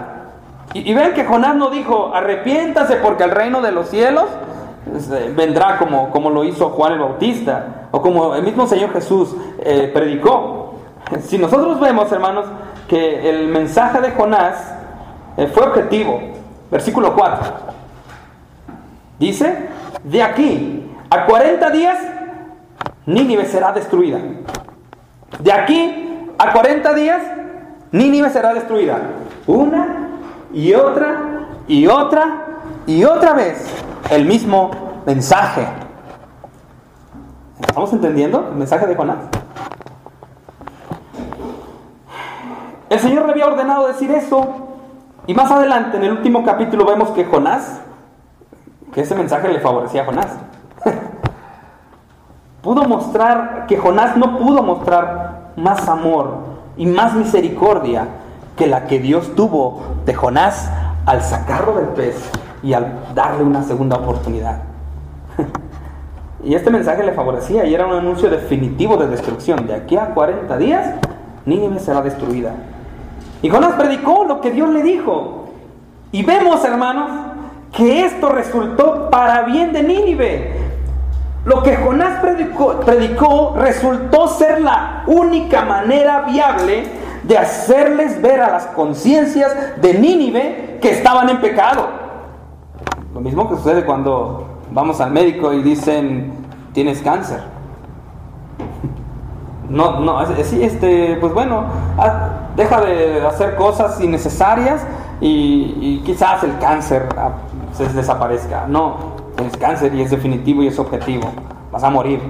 Y, 0.75 0.93
ven 0.95 1.15
que 1.15 1.25
Jonás 1.25 1.57
no 1.57 1.71
dijo, 1.71 2.13
arrepiéntase 2.15 2.97
porque 2.97 3.25
el 3.25 3.31
reino 3.31 3.63
de 3.63 3.73
los 3.73 3.89
cielos 3.89 4.27
este, 4.95 5.31
vendrá 5.31 5.79
como, 5.79 6.11
como 6.11 6.31
lo 6.31 6.45
hizo 6.45 6.71
Juan 6.71 6.93
el 6.93 6.99
Bautista, 7.01 7.89
o 7.91 8.03
como 8.03 8.35
el 8.35 8.43
mismo 8.43 8.67
Señor 8.67 8.93
Jesús 8.93 9.35
eh, 9.61 9.91
predicó. 9.93 10.75
Si 11.23 11.39
nosotros 11.39 11.81
vemos, 11.81 12.13
hermanos, 12.13 12.45
que 12.87 13.29
el 13.29 13.49
mensaje 13.49 14.01
de 14.01 14.13
Jonás 14.13 14.75
eh, 15.37 15.47
fue 15.47 15.65
objetivo, 15.65 16.21
versículo 16.71 17.15
4, 17.15 17.53
dice, 19.19 19.69
de 20.05 20.23
aquí 20.23 20.85
a 21.11 21.25
40 21.25 21.71
días, 21.71 21.99
Nínive 23.09 23.47
será 23.47 23.73
destruida. 23.73 24.19
De 25.39 25.51
aquí 25.51 26.31
a 26.37 26.53
40 26.53 26.93
días, 26.93 27.23
Nínive 27.91 28.29
será 28.29 28.53
destruida. 28.53 28.99
Una 29.47 30.11
y 30.53 30.75
otra 30.75 31.47
y 31.67 31.87
otra 31.87 32.45
y 32.87 33.05
otra 33.05 33.33
vez 33.33 33.67
el 34.11 34.27
mismo 34.27 34.71
mensaje. 35.07 35.67
¿Estamos 37.61 37.91
entendiendo 37.95 38.47
el 38.51 38.57
mensaje 38.57 38.87
de 38.87 38.95
Jonás? 38.95 39.25
El 42.91 42.99
Señor 42.99 43.25
le 43.25 43.33
había 43.33 43.47
ordenado 43.47 43.89
decir 43.89 44.11
eso. 44.11 44.69
Y 45.27 45.33
más 45.33 45.51
adelante, 45.51 45.97
en 45.97 46.05
el 46.05 46.13
último 46.13 46.45
capítulo, 46.45 46.85
vemos 46.85 47.09
que 47.13 47.25
Jonás, 47.25 47.81
que 48.93 49.01
ese 49.01 49.15
mensaje 49.15 49.49
le 49.49 49.61
favorecía 49.61 50.03
a 50.03 50.05
Jonás, 50.05 50.29
pudo 52.69 52.85
mostrar 52.85 53.65
que 53.67 53.79
Jonás 53.79 54.15
no 54.19 54.37
pudo 54.37 54.63
mostrar 54.63 55.53
más 55.57 55.89
amor 55.89 56.35
y 56.77 56.85
más 56.85 57.15
misericordia 57.15 58.09
que 58.59 58.67
la 58.67 58.85
que 58.87 58.99
Dios 58.99 59.35
tuvo 59.35 59.81
de 60.05 60.13
Jonás 60.13 60.71
al 61.07 61.23
sacarlo 61.23 61.77
del 61.77 61.87
pez 61.87 62.31
y 62.63 62.75
al 62.75 63.15
darle 63.15 63.43
una 63.43 63.63
segunda 63.63 63.97
oportunidad. 63.97 64.59
y 66.45 66.55
este 66.55 66.71
mensaje 66.71 67.03
le 67.05 67.13
favorecía 67.13 67.65
y 67.65 67.75
era 67.75 67.87
un 67.87 67.95
anuncio 67.95 68.29
definitivo 68.29 68.99
de 68.99 69.07
destrucción. 69.07 69.67
De 69.67 69.75
aquí 69.75 69.97
a 69.97 70.09
40 70.09 70.59
días, 70.59 70.95
Nínive 71.47 71.79
será 71.79 72.03
destruida. 72.03 72.53
Y 73.41 73.49
Jonás 73.49 73.77
predicó 73.77 74.27
lo 74.27 74.43
que 74.43 74.51
Dios 74.51 74.69
le 74.69 74.83
dijo. 74.83 75.47
Y 76.13 76.23
vemos, 76.23 76.63
hermanos, 76.67 77.11
que 77.73 78.05
esto 78.05 78.29
resultó 78.29 79.09
para 79.09 79.45
bien 79.45 79.73
de 79.73 79.83
Nínive. 79.83 80.58
Lo 81.49 81.63
que 81.63 81.77
Jonás 81.77 82.21
predicó, 82.21 83.55
resultó 83.57 84.29
ser 84.29 84.61
la 84.61 85.05
única 85.07 85.65
manera 85.65 86.21
viable 86.23 86.85
de 87.23 87.39
hacerles 87.39 88.21
ver 88.21 88.43
a 88.43 88.51
las 88.51 88.67
conciencias 88.67 89.81
de 89.81 89.95
Nínive 89.95 90.79
que 90.83 90.91
estaban 90.91 91.31
en 91.31 91.41
pecado. 91.41 91.89
Lo 93.15 93.21
mismo 93.21 93.49
que 93.49 93.57
sucede 93.57 93.87
cuando 93.87 94.47
vamos 94.71 95.01
al 95.01 95.11
médico 95.11 95.55
y 95.55 95.63
dicen, 95.63 96.33
tienes 96.75 97.01
cáncer. 97.01 97.41
No, 99.71 100.01
no, 100.01 100.19
así, 100.19 100.63
este, 100.63 101.17
pues 101.19 101.33
bueno, 101.33 101.65
deja 102.57 102.81
de 102.83 103.27
hacer 103.27 103.57
cosas 103.57 103.99
innecesarias 104.03 104.87
y, 105.23 106.03
quizás 106.05 106.45
el 106.45 106.59
cáncer 106.59 107.09
ah, 107.17 107.31
se 107.73 107.89
desaparezca. 107.89 108.67
No, 108.69 109.18
tienes 109.39 109.57
cáncer 109.57 109.95
y 109.95 110.03
es 110.03 110.11
definitivo 110.11 110.63
y 110.63 110.67
es 110.67 110.79
objetivo, 110.79 111.31
vas 111.71 111.85
a 111.85 111.91
morir. 111.91 112.21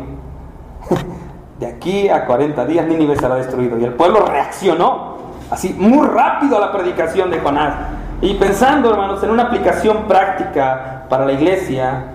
de 1.59 1.66
aquí 1.66 2.09
a 2.09 2.27
40 2.27 2.66
días 2.66 2.87
Nínive 2.87 3.16
será 3.16 3.37
destruido. 3.37 3.79
Y 3.79 3.85
el 3.85 3.94
pueblo 3.94 4.25
reaccionó 4.27 5.16
así 5.51 5.75
muy 5.77 6.07
rápido 6.07 6.59
a 6.59 6.61
la 6.61 6.73
predicación 6.73 7.31
de 7.31 7.40
Jonás. 7.40 7.75
Y 8.21 8.35
pensando, 8.35 8.90
hermanos, 8.90 9.23
en 9.23 9.31
una 9.31 9.44
aplicación 9.44 10.05
práctica 10.07 11.07
para 11.09 11.25
la 11.25 11.33
iglesia, 11.33 12.14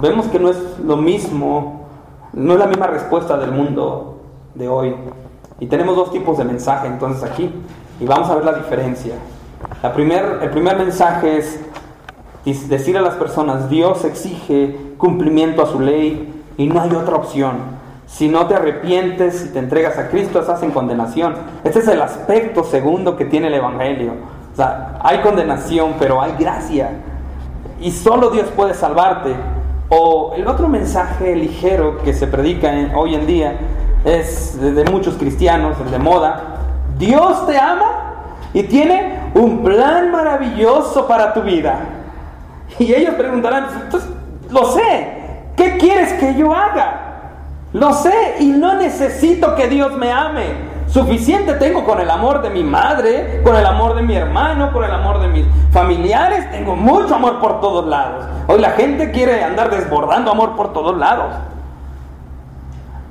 vemos 0.00 0.26
que 0.26 0.38
no 0.38 0.50
es 0.50 0.78
lo 0.84 0.96
mismo, 0.96 1.86
no 2.34 2.52
es 2.52 2.58
la 2.58 2.66
misma 2.66 2.88
respuesta 2.88 3.38
del 3.38 3.52
mundo 3.52 4.20
de 4.54 4.68
hoy. 4.68 4.94
Y 5.60 5.66
tenemos 5.66 5.96
dos 5.96 6.12
tipos 6.12 6.36
de 6.36 6.44
mensaje 6.44 6.86
entonces 6.86 7.24
aquí. 7.24 7.50
Y 7.98 8.04
vamos 8.04 8.28
a 8.28 8.34
ver 8.34 8.44
la 8.44 8.52
diferencia. 8.52 9.14
La 9.82 9.94
primer, 9.94 10.40
el 10.42 10.50
primer 10.50 10.76
mensaje 10.76 11.38
es 11.38 11.64
decir 12.68 12.96
a 12.96 13.00
las 13.00 13.14
personas, 13.14 13.68
Dios 13.68 14.04
exige 14.04 14.76
cumplimiento 14.98 15.62
a 15.62 15.66
su 15.66 15.80
ley 15.80 16.42
y 16.56 16.66
no 16.66 16.80
hay 16.80 16.90
otra 16.90 17.16
opción. 17.16 17.76
Si 18.06 18.28
no 18.28 18.46
te 18.46 18.54
arrepientes 18.54 19.44
y 19.44 19.48
te 19.48 19.58
entregas 19.58 19.98
a 19.98 20.08
Cristo, 20.08 20.38
estás 20.38 20.62
en 20.62 20.70
condenación. 20.70 21.34
Este 21.64 21.80
es 21.80 21.88
el 21.88 22.00
aspecto 22.00 22.62
segundo 22.62 23.16
que 23.16 23.24
tiene 23.24 23.48
el 23.48 23.54
Evangelio. 23.54 24.12
O 24.52 24.56
sea, 24.56 24.98
hay 25.02 25.18
condenación, 25.18 25.94
pero 25.98 26.22
hay 26.22 26.34
gracia. 26.38 26.90
Y 27.80 27.90
solo 27.90 28.30
Dios 28.30 28.46
puede 28.54 28.74
salvarte. 28.74 29.34
O 29.88 30.34
el 30.36 30.46
otro 30.46 30.68
mensaje 30.68 31.34
ligero 31.34 31.98
que 31.98 32.12
se 32.12 32.28
predica 32.28 32.72
hoy 32.94 33.16
en 33.16 33.26
día 33.26 33.58
es 34.04 34.60
de 34.60 34.84
muchos 34.84 35.14
cristianos, 35.14 35.76
el 35.84 35.90
de 35.90 35.98
moda. 35.98 36.58
Dios 36.96 37.44
te 37.46 37.58
ama 37.58 38.14
y 38.54 38.62
tiene 38.62 39.30
un 39.34 39.64
plan 39.64 40.12
maravilloso 40.12 41.06
para 41.06 41.34
tu 41.34 41.42
vida. 41.42 42.05
Y 42.78 42.92
ellos 42.92 43.14
preguntarán, 43.14 43.88
pues, 43.90 44.06
lo 44.50 44.72
sé, 44.72 45.12
¿qué 45.56 45.78
quieres 45.78 46.12
que 46.14 46.34
yo 46.34 46.54
haga? 46.54 47.02
Lo 47.72 47.92
sé 47.92 48.36
y 48.40 48.46
no 48.46 48.74
necesito 48.74 49.54
que 49.54 49.68
Dios 49.68 49.96
me 49.96 50.10
ame. 50.12 50.76
Suficiente 50.88 51.54
tengo 51.54 51.84
con 51.84 52.00
el 52.00 52.08
amor 52.08 52.42
de 52.42 52.50
mi 52.50 52.62
madre, 52.62 53.40
con 53.42 53.56
el 53.56 53.66
amor 53.66 53.96
de 53.96 54.02
mi 54.02 54.14
hermano, 54.14 54.72
con 54.72 54.84
el 54.84 54.90
amor 54.90 55.20
de 55.20 55.28
mis 55.28 55.44
familiares. 55.72 56.50
Tengo 56.50 56.76
mucho 56.76 57.16
amor 57.16 57.40
por 57.40 57.60
todos 57.60 57.86
lados. 57.86 58.24
Hoy 58.46 58.60
la 58.60 58.70
gente 58.70 59.10
quiere 59.10 59.42
andar 59.42 59.68
desbordando 59.68 60.30
amor 60.30 60.54
por 60.56 60.72
todos 60.72 60.96
lados. 60.96 61.34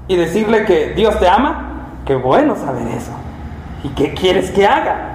Y 0.08 0.16
decirle 0.16 0.66
que 0.66 0.94
Dios 0.94 1.20
te 1.20 1.28
ama, 1.28 1.90
qué 2.06 2.16
bueno 2.16 2.56
saber 2.56 2.88
eso. 2.88 3.12
¿Y 3.84 3.90
qué 3.90 4.14
quieres 4.14 4.52
que 4.52 4.66
haga? 4.66 5.15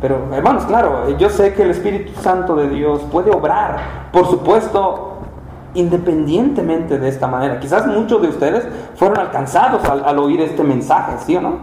Pero 0.00 0.28
hermanos, 0.32 0.64
claro, 0.66 1.08
yo 1.18 1.28
sé 1.28 1.54
que 1.54 1.62
el 1.62 1.70
Espíritu 1.70 2.20
Santo 2.20 2.54
de 2.54 2.68
Dios 2.68 3.02
puede 3.10 3.30
obrar, 3.30 4.08
por 4.12 4.26
supuesto, 4.26 5.18
independientemente 5.74 6.98
de 6.98 7.08
esta 7.08 7.26
manera. 7.26 7.58
Quizás 7.58 7.86
muchos 7.86 8.22
de 8.22 8.28
ustedes 8.28 8.66
fueron 8.96 9.18
alcanzados 9.18 9.84
al, 9.84 10.18
oír 10.18 10.40
este 10.40 10.62
mensaje, 10.62 11.12
¿sí 11.24 11.36
o 11.36 11.40
no? 11.40 11.56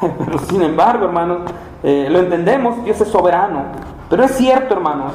Pero 0.00 0.38
sin 0.40 0.62
embargo, 0.62 1.06
hermanos, 1.06 1.38
eh, 1.82 2.08
lo 2.10 2.18
entendemos, 2.18 2.82
Dios 2.84 3.00
es 3.00 3.08
soberano. 3.08 3.62
Pero 4.10 4.24
es 4.24 4.32
cierto, 4.32 4.74
hermanos, 4.74 5.12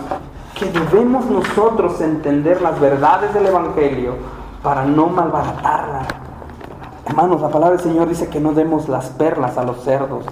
que 0.55 0.65
debemos 0.65 1.25
nosotros 1.25 1.99
entender 2.01 2.61
las 2.61 2.79
verdades 2.79 3.33
del 3.33 3.47
Evangelio 3.47 4.15
para 4.63 4.85
no 4.85 5.07
malbaratarla. 5.07 6.01
Hermanos, 7.05 7.41
la 7.41 7.49
palabra 7.49 7.77
del 7.77 7.85
Señor 7.85 8.09
dice 8.09 8.27
que 8.27 8.39
no 8.39 8.53
demos 8.53 8.89
las 8.89 9.09
perlas 9.09 9.57
a 9.57 9.63
los 9.63 9.83
cerdos. 9.83 10.25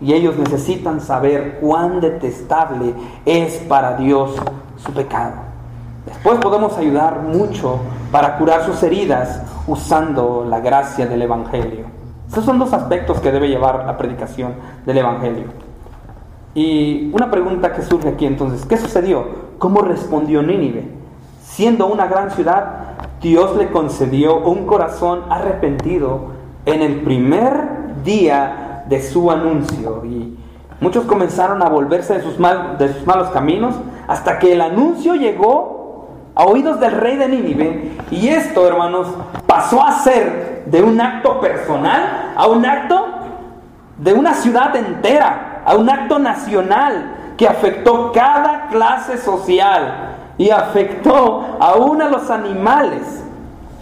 Y 0.00 0.14
ellos 0.14 0.36
necesitan 0.38 1.00
saber 1.00 1.58
cuán 1.60 2.00
detestable 2.00 2.94
es 3.26 3.58
para 3.68 3.96
Dios 3.96 4.34
su 4.76 4.92
pecado. 4.92 5.34
Después 6.06 6.38
podemos 6.38 6.76
ayudar 6.78 7.20
mucho 7.22 7.78
para 8.10 8.38
curar 8.38 8.64
sus 8.64 8.82
heridas 8.82 9.42
usando 9.66 10.46
la 10.48 10.60
gracia 10.60 11.06
del 11.06 11.22
Evangelio. 11.22 11.84
Esos 12.30 12.44
son 12.44 12.58
dos 12.58 12.72
aspectos 12.72 13.20
que 13.20 13.32
debe 13.32 13.48
llevar 13.48 13.84
la 13.84 13.98
predicación 13.98 14.54
del 14.86 14.98
Evangelio. 14.98 15.46
Y 16.54 17.10
una 17.12 17.30
pregunta 17.30 17.72
que 17.72 17.82
surge 17.82 18.08
aquí 18.08 18.26
entonces, 18.26 18.64
¿qué 18.66 18.76
sucedió? 18.76 19.24
¿Cómo 19.58 19.82
respondió 19.82 20.42
Nínive? 20.42 20.88
Siendo 21.42 21.86
una 21.86 22.06
gran 22.06 22.30
ciudad, 22.30 22.96
Dios 23.20 23.56
le 23.56 23.70
concedió 23.70 24.38
un 24.38 24.66
corazón 24.66 25.24
arrepentido 25.28 26.30
en 26.64 26.82
el 26.82 27.02
primer 27.02 28.02
día 28.04 28.69
de 28.90 29.02
su 29.02 29.30
anuncio. 29.30 30.04
Y 30.04 30.36
muchos 30.80 31.04
comenzaron 31.04 31.62
a 31.62 31.70
volverse 31.70 32.14
de 32.14 32.22
sus, 32.22 32.36
de 32.36 32.92
sus 32.92 33.06
malos 33.06 33.28
caminos 33.30 33.74
hasta 34.06 34.38
que 34.38 34.52
el 34.52 34.60
anuncio 34.60 35.14
llegó 35.14 36.08
a 36.34 36.44
oídos 36.44 36.78
del 36.80 36.92
rey 36.92 37.16
de 37.16 37.28
Nínive. 37.28 37.92
Y 38.10 38.28
esto, 38.28 38.66
hermanos, 38.66 39.06
pasó 39.46 39.82
a 39.82 39.92
ser 39.92 40.64
de 40.66 40.82
un 40.82 41.00
acto 41.00 41.40
personal 41.40 42.32
a 42.36 42.46
un 42.46 42.64
acto 42.64 43.06
de 43.98 44.12
una 44.14 44.34
ciudad 44.34 44.74
entera, 44.76 45.62
a 45.64 45.74
un 45.74 45.88
acto 45.90 46.18
nacional 46.18 47.16
que 47.36 47.46
afectó 47.46 48.12
cada 48.12 48.68
clase 48.68 49.18
social 49.18 50.14
y 50.38 50.50
afectó 50.50 51.58
aún 51.60 52.00
a 52.00 52.08
los 52.08 52.30
animales. 52.30 53.22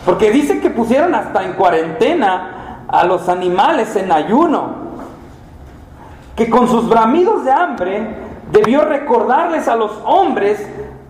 Porque 0.05 0.31
dice 0.31 0.61
que 0.61 0.71
pusieron 0.71 1.15
hasta 1.15 1.45
en 1.45 1.53
cuarentena 1.53 2.85
a 2.89 3.05
los 3.05 3.29
animales 3.29 3.95
en 3.97 4.11
ayuno, 4.11 4.88
que 6.39 6.49
con 6.49 6.69
sus 6.69 6.89
bramidos 6.89 7.45
de 7.45 7.51
hambre 7.51 8.01
debió 8.53 8.83
recordarles 8.83 9.67
a 9.67 9.75
los 9.75 9.91
hombres 10.05 10.65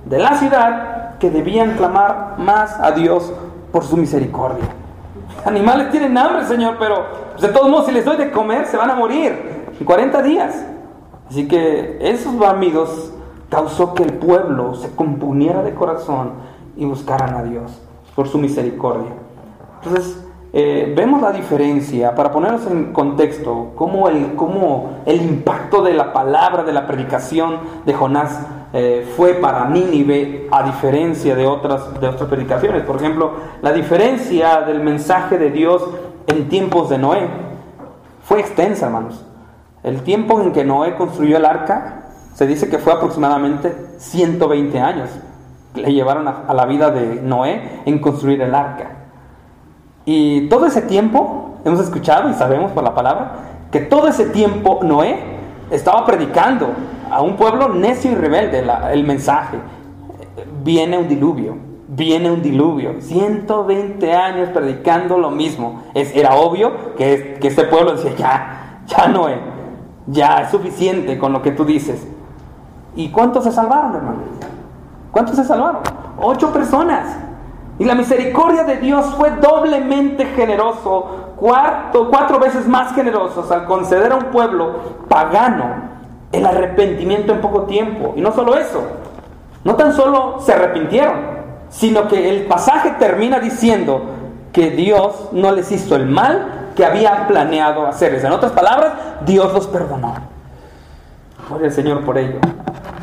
de 0.06 0.18
la 0.18 0.38
ciudad 0.38 1.18
que 1.18 1.30
debían 1.30 1.76
clamar 1.76 2.36
más 2.38 2.80
a 2.80 2.92
Dios 2.92 3.30
por 3.70 3.84
su 3.84 3.98
misericordia. 3.98 4.64
Animales 5.44 5.90
tienen 5.90 6.16
hambre, 6.16 6.46
Señor, 6.46 6.76
pero 6.78 7.04
pues, 7.32 7.42
de 7.42 7.48
todos 7.48 7.68
modos, 7.68 7.84
si 7.84 7.92
les 7.92 8.06
doy 8.06 8.16
de 8.16 8.30
comer, 8.30 8.64
se 8.68 8.78
van 8.78 8.90
a 8.90 8.94
morir 8.94 9.66
en 9.78 9.84
40 9.84 10.22
días. 10.22 10.64
Así 11.28 11.46
que 11.46 11.98
esos 12.00 12.40
amigos 12.40 13.12
causó 13.50 13.92
que 13.92 14.04
el 14.04 14.14
pueblo 14.14 14.76
se 14.76 14.96
compuniera 14.96 15.62
de 15.62 15.74
corazón 15.74 16.32
y 16.74 16.86
buscaran 16.86 17.34
a 17.34 17.42
Dios 17.42 17.78
por 18.14 18.28
su 18.28 18.38
misericordia. 18.38 19.12
Entonces, 19.82 20.24
eh, 20.50 20.94
vemos 20.96 21.20
la 21.20 21.30
diferencia, 21.30 22.14
para 22.14 22.32
ponernos 22.32 22.66
en 22.66 22.92
contexto, 22.92 23.72
cómo 23.74 24.08
el, 24.08 24.34
cómo 24.34 25.00
el 25.04 25.20
impacto 25.20 25.82
de 25.82 25.92
la 25.92 26.12
palabra, 26.12 26.62
de 26.62 26.72
la 26.72 26.86
predicación 26.86 27.58
de 27.84 27.92
Jonás 27.92 28.46
eh, 28.72 29.06
fue 29.14 29.34
para 29.34 29.66
Nínive 29.66 30.48
a 30.50 30.62
diferencia 30.62 31.34
de 31.34 31.46
otras, 31.46 32.00
de 32.00 32.08
otras 32.08 32.30
predicaciones. 32.30 32.82
Por 32.84 32.96
ejemplo, 32.96 33.32
la 33.60 33.72
diferencia 33.72 34.62
del 34.62 34.80
mensaje 34.80 35.36
de 35.36 35.50
Dios 35.50 35.86
en 36.26 36.48
tiempos 36.48 36.88
de 36.88 36.96
Noé 36.96 37.28
fue 38.24 38.40
extensa, 38.40 38.86
hermanos. 38.86 39.22
El 39.82 40.02
tiempo 40.02 40.40
en 40.40 40.52
que 40.52 40.64
Noé 40.64 40.96
construyó 40.96 41.36
el 41.36 41.44
arca 41.44 42.04
se 42.32 42.46
dice 42.46 42.70
que 42.70 42.78
fue 42.78 42.92
aproximadamente 42.94 43.74
120 43.98 44.80
años. 44.80 45.10
Le 45.74 45.92
llevaron 45.92 46.26
a, 46.26 46.44
a 46.48 46.54
la 46.54 46.64
vida 46.64 46.90
de 46.90 47.20
Noé 47.20 47.82
en 47.84 47.98
construir 47.98 48.40
el 48.40 48.54
arca. 48.54 48.97
Y 50.10 50.48
todo 50.48 50.64
ese 50.64 50.80
tiempo, 50.80 51.50
hemos 51.66 51.80
escuchado 51.80 52.30
y 52.30 52.32
sabemos 52.32 52.72
por 52.72 52.82
la 52.82 52.94
palabra, 52.94 53.32
que 53.70 53.80
todo 53.80 54.08
ese 54.08 54.24
tiempo 54.24 54.80
Noé 54.82 55.18
estaba 55.70 56.06
predicando 56.06 56.70
a 57.10 57.20
un 57.20 57.36
pueblo 57.36 57.68
necio 57.74 58.12
y 58.12 58.14
rebelde 58.14 58.64
el 58.90 59.04
mensaje. 59.04 59.58
Viene 60.64 60.96
un 60.96 61.08
diluvio, 61.08 61.58
viene 61.88 62.30
un 62.30 62.40
diluvio. 62.40 63.02
120 63.02 64.14
años 64.14 64.48
predicando 64.48 65.18
lo 65.18 65.30
mismo. 65.30 65.82
Es, 65.92 66.16
era 66.16 66.36
obvio 66.36 66.94
que, 66.96 67.36
que 67.38 67.48
este 67.48 67.64
pueblo 67.64 67.92
decía, 67.92 68.14
ya, 68.16 68.80
ya 68.86 69.08
no 69.08 69.28
es, 69.28 69.36
ya 70.06 70.40
es 70.40 70.50
suficiente 70.50 71.18
con 71.18 71.34
lo 71.34 71.42
que 71.42 71.50
tú 71.50 71.66
dices. 71.66 72.08
¿Y 72.96 73.10
cuántos 73.10 73.44
se 73.44 73.52
salvaron, 73.52 73.94
hermano? 73.94 74.20
¿Cuántos 75.12 75.36
se 75.36 75.44
salvaron? 75.44 75.82
Ocho 76.18 76.50
personas. 76.50 77.27
Y 77.78 77.84
la 77.84 77.94
misericordia 77.94 78.64
de 78.64 78.76
Dios 78.78 79.06
fue 79.16 79.30
doblemente 79.30 80.26
generoso, 80.26 81.34
cuatro, 81.36 82.08
cuatro 82.10 82.38
veces 82.38 82.66
más 82.66 82.92
generosos 82.94 83.50
al 83.50 83.66
conceder 83.66 84.12
a 84.12 84.16
un 84.16 84.24
pueblo 84.26 84.80
pagano 85.08 85.88
el 86.32 86.44
arrepentimiento 86.44 87.32
en 87.32 87.40
poco 87.40 87.62
tiempo. 87.62 88.14
Y 88.16 88.20
no 88.20 88.32
solo 88.32 88.56
eso, 88.56 88.82
no 89.64 89.76
tan 89.76 89.92
solo 89.92 90.40
se 90.40 90.52
arrepintieron, 90.52 91.38
sino 91.70 92.08
que 92.08 92.30
el 92.30 92.46
pasaje 92.46 92.96
termina 92.98 93.38
diciendo 93.38 94.02
que 94.52 94.70
Dios 94.70 95.28
no 95.32 95.52
les 95.52 95.70
hizo 95.70 95.94
el 95.94 96.06
mal 96.06 96.70
que 96.74 96.84
había 96.84 97.28
planeado 97.28 97.86
hacerles. 97.86 98.24
En 98.24 98.32
otras 98.32 98.52
palabras, 98.52 98.92
Dios 99.24 99.52
los 99.52 99.66
perdonó. 99.68 100.14
Gloria 101.48 101.68
al 101.68 101.72
Señor 101.72 102.04
por 102.04 102.18
ello. 102.18 102.38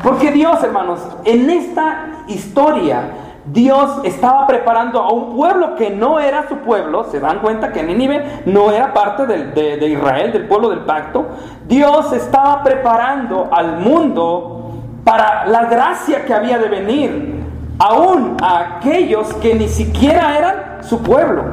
Porque 0.02 0.30
Dios, 0.32 0.62
hermanos, 0.62 1.00
en 1.24 1.50
esta 1.50 2.24
historia 2.28 3.10
Dios 3.46 4.00
estaba 4.04 4.46
preparando 4.46 5.00
a 5.00 5.12
un 5.12 5.36
pueblo 5.36 5.76
que 5.76 5.90
no 5.90 6.18
era 6.18 6.48
su 6.48 6.56
pueblo. 6.56 7.04
Se 7.04 7.20
dan 7.20 7.38
cuenta 7.38 7.72
que 7.72 7.82
Nínive 7.82 8.42
no 8.46 8.72
era 8.72 8.92
parte 8.92 9.26
de, 9.26 9.88
Israel, 9.88 10.32
del 10.32 10.48
pueblo 10.48 10.70
del 10.70 10.80
pacto. 10.80 11.26
Dios 11.68 12.12
estaba 12.12 12.62
preparando 12.62 13.48
al 13.52 13.78
mundo 13.78 14.72
para 15.04 15.46
la 15.46 15.66
gracia 15.66 16.24
que 16.24 16.34
había 16.34 16.58
de 16.58 16.68
venir, 16.68 17.40
aún 17.78 18.36
a 18.42 18.78
aquellos 18.78 19.32
que 19.34 19.54
ni 19.54 19.68
siquiera 19.68 20.36
eran 20.36 20.54
su 20.82 21.00
pueblo. 21.00 21.44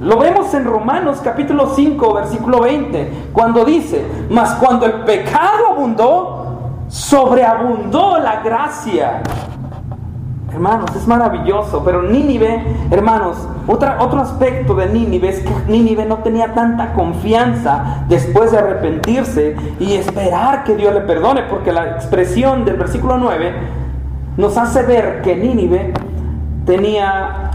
Lo 0.00 0.18
vemos 0.18 0.52
en 0.52 0.64
Romanos 0.64 1.20
capítulo 1.22 1.72
5, 1.74 2.14
versículo 2.14 2.60
20, 2.60 3.28
cuando 3.32 3.64
dice, 3.64 4.04
mas 4.28 4.54
cuando 4.54 4.84
el 4.84 5.04
pecado 5.04 5.68
abundó, 5.70 6.42
sobreabundó 6.88 8.18
la 8.18 8.42
gracia. 8.42 9.22
Hermanos, 10.52 10.94
es 10.94 11.06
maravilloso, 11.06 11.82
pero 11.82 12.02
Nínive, 12.02 12.62
hermanos, 12.90 13.36
otro 13.66 14.20
aspecto 14.20 14.74
de 14.74 14.86
Nínive 14.86 15.30
es 15.30 15.40
que 15.40 15.50
Nínive 15.66 16.04
no 16.04 16.18
tenía 16.18 16.52
tanta 16.52 16.92
confianza 16.92 18.04
después 18.08 18.52
de 18.52 18.58
arrepentirse 18.58 19.56
y 19.80 19.94
esperar 19.94 20.64
que 20.64 20.76
Dios 20.76 20.92
le 20.92 21.00
perdone, 21.00 21.44
porque 21.44 21.72
la 21.72 21.92
expresión 21.92 22.64
del 22.64 22.76
versículo 22.76 23.16
9 23.16 23.52
nos 24.36 24.56
hace 24.58 24.82
ver 24.82 25.22
que 25.22 25.36
Nínive 25.36 25.94
tenía 26.66 27.50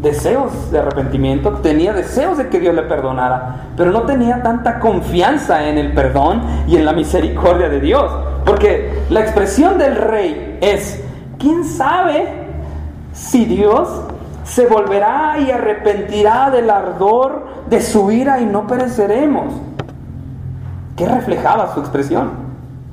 deseos 0.00 0.70
de 0.70 0.78
arrepentimiento, 0.78 1.54
tenía 1.54 1.92
deseos 1.92 2.38
de 2.38 2.48
que 2.48 2.60
Dios 2.60 2.74
le 2.74 2.82
perdonara, 2.82 3.68
pero 3.76 3.90
no 3.90 4.02
tenía 4.02 4.42
tanta 4.42 4.78
confianza 4.78 5.68
en 5.68 5.76
el 5.76 5.92
perdón 5.92 6.42
y 6.68 6.76
en 6.76 6.84
la 6.84 6.92
misericordia 6.92 7.68
de 7.68 7.80
Dios. 7.80 8.10
Porque 8.44 9.02
la 9.10 9.20
expresión 9.20 9.76
del 9.78 9.96
rey 9.96 10.58
es, 10.60 11.04
¿quién 11.38 11.64
sabe 11.64 12.26
si 13.12 13.44
Dios 13.44 13.88
se 14.44 14.66
volverá 14.66 15.38
y 15.38 15.50
arrepentirá 15.50 16.50
del 16.50 16.70
ardor 16.70 17.46
de 17.68 17.80
su 17.80 18.10
ira 18.10 18.40
y 18.40 18.46
no 18.46 18.66
pereceremos? 18.66 19.54
¿Qué 20.96 21.06
reflejaba 21.06 21.72
su 21.74 21.80
expresión? 21.80 22.30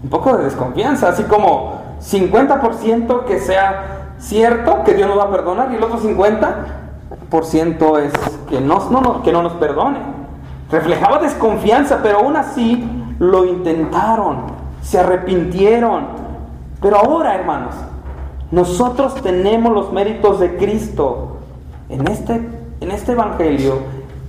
Un 0.03 0.09
poco 0.09 0.37
de 0.37 0.43
desconfianza, 0.43 1.09
así 1.09 1.23
como 1.23 1.81
50% 2.01 3.25
que 3.25 3.39
sea 3.39 4.13
cierto 4.19 4.83
que 4.83 4.93
Dios 4.93 5.09
nos 5.09 5.17
va 5.17 5.23
a 5.23 5.31
perdonar 5.31 5.71
y 5.71 5.75
el 5.75 5.83
otro 5.83 5.99
50% 5.99 6.53
por 7.29 7.45
ciento 7.45 7.97
es 7.97 8.13
que 8.49 8.61
no, 8.61 8.89
no, 8.89 9.23
que 9.23 9.31
no 9.31 9.41
nos 9.41 9.53
perdone. 9.53 9.99
Reflejaba 10.71 11.19
desconfianza, 11.19 11.99
pero 12.01 12.19
aún 12.19 12.35
así 12.35 12.87
lo 13.19 13.45
intentaron, 13.45 14.43
se 14.81 14.99
arrepintieron. 14.99 16.05
Pero 16.81 16.97
ahora, 16.97 17.35
hermanos, 17.35 17.73
nosotros 18.51 19.15
tenemos 19.21 19.73
los 19.73 19.91
méritos 19.91 20.39
de 20.39 20.55
Cristo 20.57 21.37
en 21.89 22.07
este, 22.07 22.35
en 22.79 22.91
este 22.91 23.13
Evangelio, 23.13 23.79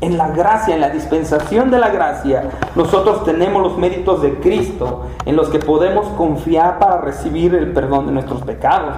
en 0.00 0.16
la 0.16 0.28
gracia, 0.28 0.74
en 0.74 0.80
la 0.80 0.90
dispensación 0.90 1.70
de 1.70 1.78
la 1.78 1.90
gracia. 1.90 2.50
Nosotros 2.74 3.24
tenemos 3.24 3.62
los 3.62 3.76
méritos 3.76 4.22
de 4.22 4.34
Cristo 4.40 5.02
en 5.24 5.36
los 5.36 5.48
que 5.48 5.58
podemos 5.58 6.06
confiar 6.16 6.78
para 6.78 7.00
recibir 7.00 7.54
el 7.54 7.72
perdón 7.72 8.06
de 8.06 8.12
nuestros 8.12 8.42
pecados. 8.42 8.96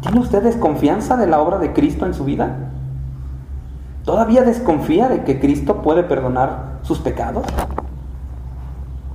¿Tiene 0.00 0.20
usted 0.20 0.42
desconfianza 0.42 1.16
de 1.16 1.26
la 1.26 1.40
obra 1.40 1.58
de 1.58 1.72
Cristo 1.72 2.06
en 2.06 2.14
su 2.14 2.24
vida? 2.24 2.56
¿Todavía 4.04 4.42
desconfía 4.42 5.08
de 5.08 5.22
que 5.22 5.38
Cristo 5.38 5.76
puede 5.76 6.02
perdonar 6.02 6.80
sus 6.82 6.98
pecados? 6.98 7.46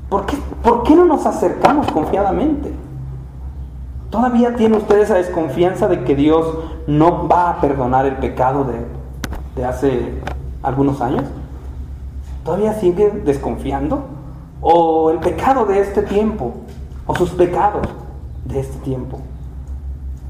¿Por 0.09 0.25
qué, 0.25 0.37
¿Por 0.63 0.83
qué 0.83 0.95
no 0.95 1.03
nos 1.05 1.25
acercamos 1.25 1.91
confiadamente? 1.91 2.86
¿Todavía 4.09 4.55
tiene 4.55 4.77
usted 4.77 4.99
esa 4.99 5.15
desconfianza 5.15 5.87
de 5.87 6.03
que 6.03 6.15
Dios 6.15 6.45
no 6.87 7.27
va 7.27 7.49
a 7.49 7.61
perdonar 7.61 8.05
el 8.05 8.15
pecado 8.17 8.63
de, 8.63 8.85
de 9.55 9.65
hace 9.65 10.13
algunos 10.63 11.01
años? 11.01 11.23
¿Todavía 12.45 12.73
sigue 12.73 13.09
desconfiando? 13.25 14.05
¿O 14.61 15.11
el 15.11 15.19
pecado 15.19 15.65
de 15.65 15.81
este 15.81 16.01
tiempo? 16.03 16.53
¿O 17.05 17.15
sus 17.15 17.31
pecados 17.31 17.87
de 18.45 18.61
este 18.61 18.77
tiempo? 18.79 19.19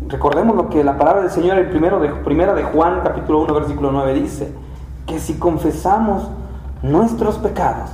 Recordemos 0.07 0.55
lo 0.55 0.69
que 0.69 0.84
la 0.84 0.97
palabra 0.97 1.21
del 1.21 1.32
Señor 1.32 1.57
en 1.59 1.69
primero 1.69 1.99
de, 1.99 2.09
primera 2.09 2.53
de 2.53 2.63
Juan 2.63 3.01
capítulo 3.03 3.41
1 3.41 3.53
versículo 3.53 3.91
9 3.91 4.13
dice, 4.13 4.53
que 5.05 5.19
si 5.19 5.36
confesamos 5.36 6.30
nuestros 6.84 7.38
pecados, 7.38 7.89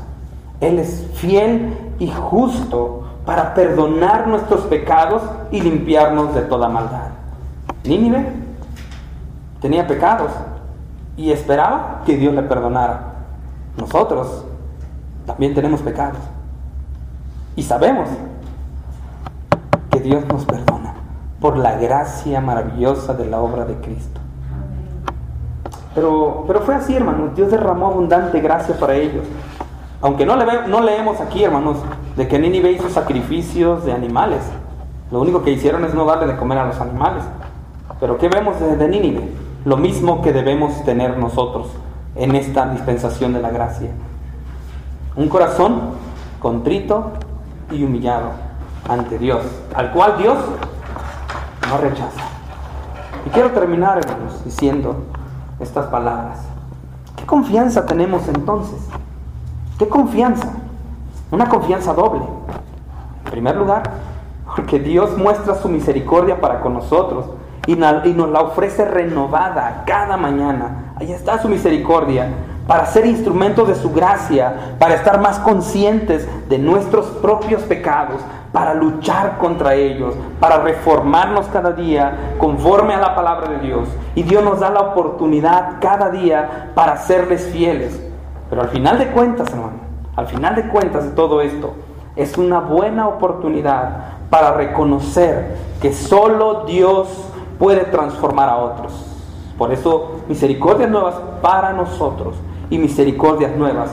Él 0.59 0.79
es 0.79 1.07
fiel 1.13 1.77
y 1.99 2.09
justo 2.09 3.02
para 3.25 3.53
perdonar 3.53 4.27
nuestros 4.27 4.61
pecados 4.61 5.21
y 5.51 5.61
limpiarnos 5.61 6.33
de 6.35 6.41
toda 6.41 6.67
maldad. 6.67 7.09
Nínive 7.83 8.25
tenía 9.61 9.87
pecados 9.87 10.31
y 11.15 11.31
esperaba 11.31 12.01
que 12.05 12.17
Dios 12.17 12.33
le 12.33 12.43
perdonara. 12.43 13.13
Nosotros 13.77 14.45
también 15.25 15.53
tenemos 15.53 15.81
pecados 15.81 16.19
y 17.55 17.63
sabemos 17.63 18.09
que 19.89 19.99
Dios 19.99 20.25
nos 20.27 20.45
perdona 20.45 20.95
por 21.39 21.57
la 21.57 21.77
gracia 21.77 22.41
maravillosa 22.41 23.13
de 23.13 23.25
la 23.25 23.39
obra 23.39 23.65
de 23.65 23.75
Cristo. 23.75 24.19
Pero, 25.95 26.45
pero 26.47 26.61
fue 26.61 26.75
así, 26.75 26.95
hermanos. 26.95 27.35
Dios 27.35 27.51
derramó 27.51 27.87
abundante 27.87 28.39
gracia 28.39 28.75
para 28.79 28.95
ellos. 28.95 29.25
Aunque 30.01 30.25
no, 30.25 30.35
le, 30.35 30.67
no 30.67 30.81
leemos 30.81 31.21
aquí, 31.21 31.43
hermanos, 31.43 31.77
de 32.15 32.27
que 32.27 32.39
Nínive 32.39 32.71
hizo 32.71 32.89
sacrificios 32.89 33.85
de 33.85 33.93
animales. 33.93 34.41
Lo 35.11 35.21
único 35.21 35.43
que 35.43 35.51
hicieron 35.51 35.85
es 35.85 35.93
no 35.93 36.05
darle 36.05 36.27
de 36.27 36.37
comer 36.37 36.57
a 36.57 36.65
los 36.65 36.79
animales. 36.79 37.23
Pero 37.99 38.17
¿qué 38.17 38.29
vemos 38.29 38.59
de, 38.59 38.75
de 38.77 38.87
Nínive? 38.87 39.29
Lo 39.65 39.77
mismo 39.77 40.21
que 40.21 40.33
debemos 40.33 40.83
tener 40.83 41.17
nosotros 41.17 41.67
en 42.15 42.35
esta 42.35 42.69
dispensación 42.69 43.33
de 43.33 43.41
la 43.41 43.49
gracia. 43.49 43.89
Un 45.15 45.29
corazón 45.29 45.81
contrito 46.39 47.11
y 47.71 47.83
humillado 47.83 48.31
ante 48.87 49.17
Dios, 49.17 49.43
al 49.73 49.91
cual 49.91 50.17
Dios 50.17 50.37
no 51.69 51.77
rechaza. 51.77 52.21
Y 53.25 53.29
quiero 53.29 53.51
terminar, 53.51 53.97
hermanos, 53.99 54.43
diciendo 54.43 55.05
estas 55.59 55.85
palabras. 55.87 56.39
¿Qué 57.15 57.25
confianza 57.25 57.85
tenemos 57.85 58.27
entonces? 58.27 58.79
¿Qué 59.79 59.87
confianza? 59.87 60.51
Una 61.33 61.49
confianza 61.49 61.95
doble. 61.95 62.21
En 63.25 63.31
primer 63.31 63.55
lugar, 63.55 63.81
porque 64.55 64.77
Dios 64.77 65.17
muestra 65.17 65.55
su 65.55 65.67
misericordia 65.67 66.39
para 66.39 66.61
con 66.61 66.75
nosotros 66.75 67.25
y 67.65 67.75
nos 67.75 68.29
la 68.29 68.41
ofrece 68.41 68.85
renovada 68.85 69.81
cada 69.87 70.15
mañana. 70.15 70.93
Ahí 70.95 71.11
está 71.11 71.41
su 71.41 71.49
misericordia 71.49 72.27
para 72.67 72.85
ser 72.85 73.07
instrumentos 73.07 73.67
de 73.67 73.73
su 73.73 73.91
gracia, 73.91 74.75
para 74.77 74.93
estar 74.93 75.19
más 75.21 75.39
conscientes 75.39 76.29
de 76.49 76.59
nuestros 76.59 77.07
propios 77.07 77.63
pecados, 77.63 78.21
para 78.51 78.75
luchar 78.75 79.39
contra 79.39 79.73
ellos, 79.73 80.13
para 80.39 80.59
reformarnos 80.59 81.47
cada 81.47 81.71
día 81.71 82.35
conforme 82.37 82.93
a 82.93 82.99
la 82.99 83.15
palabra 83.15 83.49
de 83.49 83.57
Dios. 83.57 83.89
Y 84.13 84.21
Dios 84.21 84.43
nos 84.43 84.59
da 84.59 84.69
la 84.69 84.81
oportunidad 84.81 85.77
cada 85.81 86.11
día 86.11 86.69
para 86.75 86.97
serles 86.97 87.49
fieles. 87.51 87.99
Pero 88.51 88.61
al 88.61 88.69
final 88.69 88.99
de 88.99 89.07
cuentas, 89.07 89.49
hermano, 89.49 89.92
al 90.15 90.27
final 90.27 90.55
de 90.55 90.67
cuentas 90.67 91.05
de 91.05 91.11
todo 91.11 91.41
esto, 91.41 91.73
es 92.15 92.37
una 92.37 92.59
buena 92.59 93.07
oportunidad 93.07 94.13
para 94.29 94.53
reconocer 94.53 95.57
que 95.81 95.93
solo 95.93 96.65
Dios 96.65 97.07
puede 97.57 97.85
transformar 97.85 98.49
a 98.49 98.57
otros. 98.57 98.93
Por 99.57 99.71
eso, 99.71 100.21
misericordias 100.27 100.89
nuevas 100.89 101.15
para 101.41 101.73
nosotros 101.73 102.35
y 102.69 102.77
misericordias 102.77 103.55
nuevas 103.55 103.91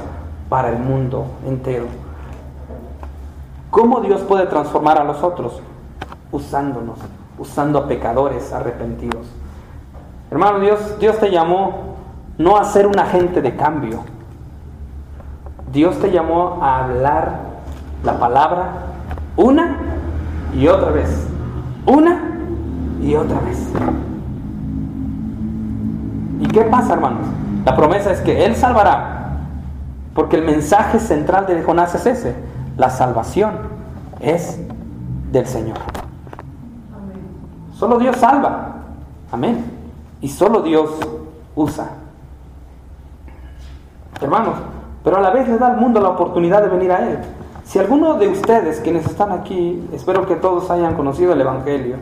para 0.48 0.70
el 0.70 0.78
mundo 0.78 1.26
entero. 1.46 1.86
¿Cómo 3.70 4.00
Dios 4.00 4.22
puede 4.22 4.46
transformar 4.46 4.98
a 4.98 5.04
los 5.04 5.22
otros? 5.22 5.60
Usándonos, 6.32 6.98
usando 7.38 7.78
a 7.78 7.86
pecadores 7.86 8.52
arrepentidos. 8.52 9.26
Hermano, 10.30 10.60
Dios, 10.60 10.98
Dios 10.98 11.18
te 11.18 11.30
llamó 11.30 11.96
no 12.38 12.56
a 12.56 12.64
ser 12.64 12.86
un 12.86 12.98
agente 12.98 13.42
de 13.42 13.56
cambio. 13.56 14.00
Dios 15.72 15.98
te 16.00 16.10
llamó 16.10 16.58
a 16.62 16.84
hablar 16.84 17.40
la 18.02 18.18
palabra 18.18 18.72
una 19.36 19.76
y 20.54 20.66
otra 20.66 20.90
vez. 20.90 21.26
Una 21.86 22.20
y 23.00 23.14
otra 23.14 23.40
vez. 23.40 23.68
¿Y 26.40 26.46
qué 26.48 26.62
pasa, 26.62 26.94
hermanos? 26.94 27.26
La 27.64 27.76
promesa 27.76 28.12
es 28.12 28.20
que 28.20 28.44
Él 28.44 28.56
salvará. 28.56 29.16
Porque 30.14 30.36
el 30.36 30.44
mensaje 30.44 30.98
central 30.98 31.46
de 31.46 31.62
Jonás 31.62 31.94
es 31.94 32.06
ese 32.06 32.50
la 32.80 32.88
salvación 32.88 33.52
es 34.20 34.58
del 35.30 35.46
Señor. 35.46 35.76
Solo 37.76 37.98
Dios 37.98 38.16
salva. 38.16 38.76
Amén. 39.30 39.64
Y 40.22 40.28
solo 40.28 40.62
Dios 40.62 40.90
usa. 41.54 41.90
Hermanos, 44.20 44.54
pero 45.02 45.16
a 45.16 45.20
la 45.20 45.30
vez 45.30 45.48
le 45.48 45.58
da 45.58 45.68
al 45.68 45.76
mundo 45.76 46.00
la 46.00 46.10
oportunidad 46.10 46.62
de 46.62 46.68
venir 46.68 46.92
a 46.92 47.08
Él. 47.08 47.18
Si 47.64 47.78
alguno 47.78 48.14
de 48.14 48.28
ustedes, 48.28 48.80
quienes 48.80 49.06
están 49.06 49.32
aquí, 49.32 49.88
espero 49.92 50.26
que 50.26 50.36
todos 50.36 50.70
hayan 50.70 50.94
conocido 50.94 51.32
el 51.32 51.40
Evangelio, 51.40 51.96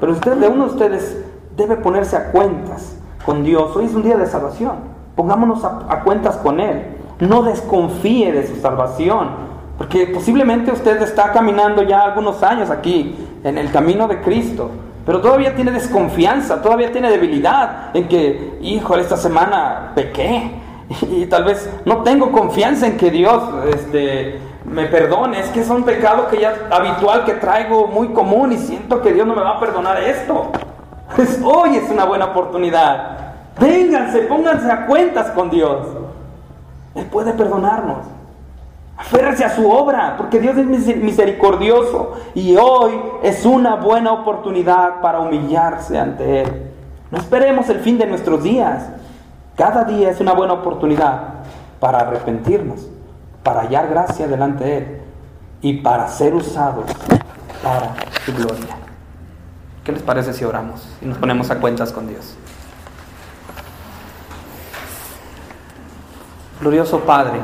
pero 0.00 0.12
usted, 0.12 0.36
de 0.36 0.48
uno 0.48 0.64
de 0.64 0.70
ustedes 0.70 1.24
debe 1.56 1.76
ponerse 1.76 2.16
a 2.16 2.32
cuentas 2.32 2.96
con 3.24 3.44
Dios. 3.44 3.76
Hoy 3.76 3.84
es 3.84 3.94
un 3.94 4.02
día 4.02 4.16
de 4.16 4.26
salvación. 4.26 4.76
Pongámonos 5.14 5.62
a, 5.64 5.86
a 5.88 6.00
cuentas 6.00 6.36
con 6.38 6.58
Él. 6.58 6.96
No 7.20 7.42
desconfíe 7.42 8.32
de 8.32 8.46
su 8.46 8.56
salvación. 8.56 9.28
Porque 9.76 10.06
posiblemente 10.06 10.72
usted 10.72 11.00
está 11.02 11.32
caminando 11.32 11.82
ya 11.82 12.02
algunos 12.02 12.42
años 12.42 12.70
aquí 12.70 13.14
en 13.44 13.58
el 13.58 13.70
camino 13.70 14.08
de 14.08 14.20
Cristo, 14.20 14.70
pero 15.06 15.20
todavía 15.20 15.54
tiene 15.54 15.70
desconfianza, 15.70 16.60
todavía 16.60 16.92
tiene 16.92 17.10
debilidad 17.10 17.94
en 17.94 18.06
que, 18.06 18.58
híjole, 18.60 19.02
esta 19.02 19.16
semana 19.16 19.92
pequé 19.94 20.59
y, 21.08 21.26
tal 21.26 21.44
vez 21.44 21.70
no 21.84 22.02
tengo 22.02 22.32
confianza 22.32 22.86
en 22.86 22.96
que 22.96 23.10
Dios 23.10 23.42
este, 23.72 24.40
me 24.64 24.86
perdone, 24.86 25.40
es 25.40 25.48
que 25.48 25.60
es 25.60 25.70
un 25.70 25.84
pecado 25.84 26.28
que 26.28 26.40
ya 26.40 26.68
habitual 26.70 27.24
que 27.24 27.34
traigo 27.34 27.86
muy 27.86 28.08
común 28.08 28.52
y 28.52 28.58
siento 28.58 29.00
que 29.00 29.12
Dios 29.12 29.26
no 29.26 29.34
me 29.34 29.42
va 29.42 29.56
a 29.56 29.60
perdonar 29.60 30.02
esto. 30.02 30.50
Pues 31.14 31.40
hoy 31.44 31.76
es 31.76 31.90
una 31.90 32.04
buena 32.04 32.26
oportunidad. 32.26 33.18
Vénganse, 33.58 34.20
pónganse 34.22 34.70
a 34.70 34.86
cuentas 34.86 35.30
con 35.32 35.50
Dios. 35.50 35.86
Él 36.94 37.06
puede 37.06 37.32
perdonarnos. 37.32 38.06
Aférrese 38.96 39.44
a 39.44 39.56
su 39.56 39.70
obra, 39.70 40.14
porque 40.18 40.38
Dios 40.38 40.56
es 40.58 40.66
misericordioso 40.66 42.16
y 42.34 42.56
hoy 42.56 42.92
es 43.22 43.46
una 43.46 43.76
buena 43.76 44.12
oportunidad 44.12 45.00
para 45.00 45.20
humillarse 45.20 45.98
ante 45.98 46.42
Él. 46.42 46.70
No 47.10 47.18
esperemos 47.18 47.68
el 47.70 47.80
fin 47.80 47.96
de 47.98 48.06
nuestros 48.06 48.42
días. 48.42 48.88
Cada 49.60 49.84
día 49.84 50.08
es 50.08 50.18
una 50.20 50.32
buena 50.32 50.54
oportunidad 50.54 51.34
para 51.80 51.98
arrepentirnos, 51.98 52.88
para 53.42 53.60
hallar 53.60 53.90
gracia 53.90 54.26
delante 54.26 54.64
de 54.64 54.78
Él 54.78 55.00
y 55.60 55.74
para 55.82 56.08
ser 56.08 56.34
usados 56.34 56.86
para 57.62 57.94
su 58.24 58.32
gloria. 58.32 58.74
¿Qué 59.84 59.92
les 59.92 60.00
parece 60.00 60.32
si 60.32 60.46
oramos 60.46 60.88
y 61.02 61.04
nos 61.04 61.18
ponemos 61.18 61.50
a 61.50 61.60
cuentas 61.60 61.92
con 61.92 62.08
Dios? 62.08 62.38
Glorioso 66.62 67.00
Padre, 67.00 67.40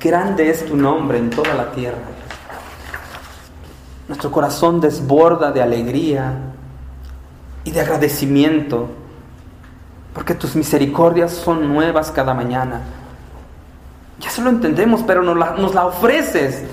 grande 0.00 0.48
es 0.48 0.64
tu 0.64 0.74
nombre 0.74 1.18
en 1.18 1.28
toda 1.28 1.52
la 1.52 1.70
tierra. 1.72 1.98
Nuestro 4.08 4.32
corazón 4.32 4.80
desborda 4.80 5.52
de 5.52 5.60
alegría 5.60 6.32
y 7.62 7.72
de 7.72 7.80
agradecimiento, 7.82 8.88
porque 10.16 10.34
tus 10.34 10.56
misericordias 10.56 11.30
son 11.30 11.74
nuevas 11.74 12.10
cada 12.10 12.32
mañana. 12.32 12.80
Ya 14.18 14.30
se 14.30 14.40
lo 14.40 14.48
entendemos, 14.48 15.02
pero 15.06 15.22
nos 15.22 15.36
la, 15.36 15.50
nos 15.50 15.74
la 15.74 15.84
ofreces, 15.84 16.64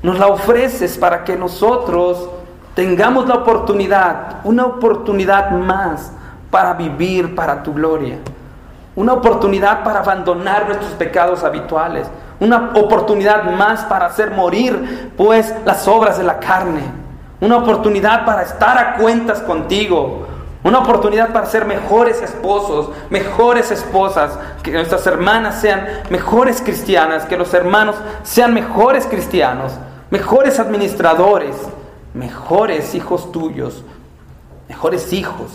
nos 0.00 0.16
la 0.16 0.28
ofreces 0.28 0.96
para 0.96 1.24
que 1.24 1.34
nosotros 1.34 2.30
tengamos 2.76 3.26
la 3.26 3.34
oportunidad, 3.34 4.36
una 4.44 4.64
oportunidad 4.64 5.50
más 5.50 6.12
para 6.52 6.74
vivir 6.74 7.34
para 7.34 7.64
tu 7.64 7.74
gloria, 7.74 8.18
una 8.94 9.14
oportunidad 9.14 9.82
para 9.82 9.98
abandonar 9.98 10.66
nuestros 10.66 10.92
pecados 10.92 11.42
habituales, 11.42 12.06
una 12.38 12.70
oportunidad 12.76 13.42
más 13.42 13.82
para 13.86 14.06
hacer 14.06 14.30
morir 14.30 15.10
pues 15.16 15.52
las 15.64 15.88
obras 15.88 16.16
de 16.16 16.22
la 16.22 16.38
carne, 16.38 16.82
una 17.40 17.56
oportunidad 17.56 18.24
para 18.24 18.42
estar 18.42 18.78
a 18.78 18.94
cuentas 18.98 19.40
contigo, 19.40 20.27
una 20.68 20.80
oportunidad 20.80 21.32
para 21.32 21.46
ser 21.46 21.64
mejores 21.64 22.20
esposos, 22.20 22.90
mejores 23.10 23.70
esposas, 23.70 24.38
que 24.62 24.70
nuestras 24.70 25.06
hermanas 25.06 25.60
sean 25.60 25.86
mejores 26.10 26.60
cristianas, 26.60 27.24
que 27.24 27.36
los 27.36 27.54
hermanos 27.54 27.96
sean 28.22 28.52
mejores 28.52 29.06
cristianos, 29.06 29.72
mejores 30.10 30.58
administradores, 30.58 31.56
mejores 32.14 32.94
hijos 32.94 33.32
tuyos, 33.32 33.82
mejores 34.68 35.12
hijos. 35.12 35.50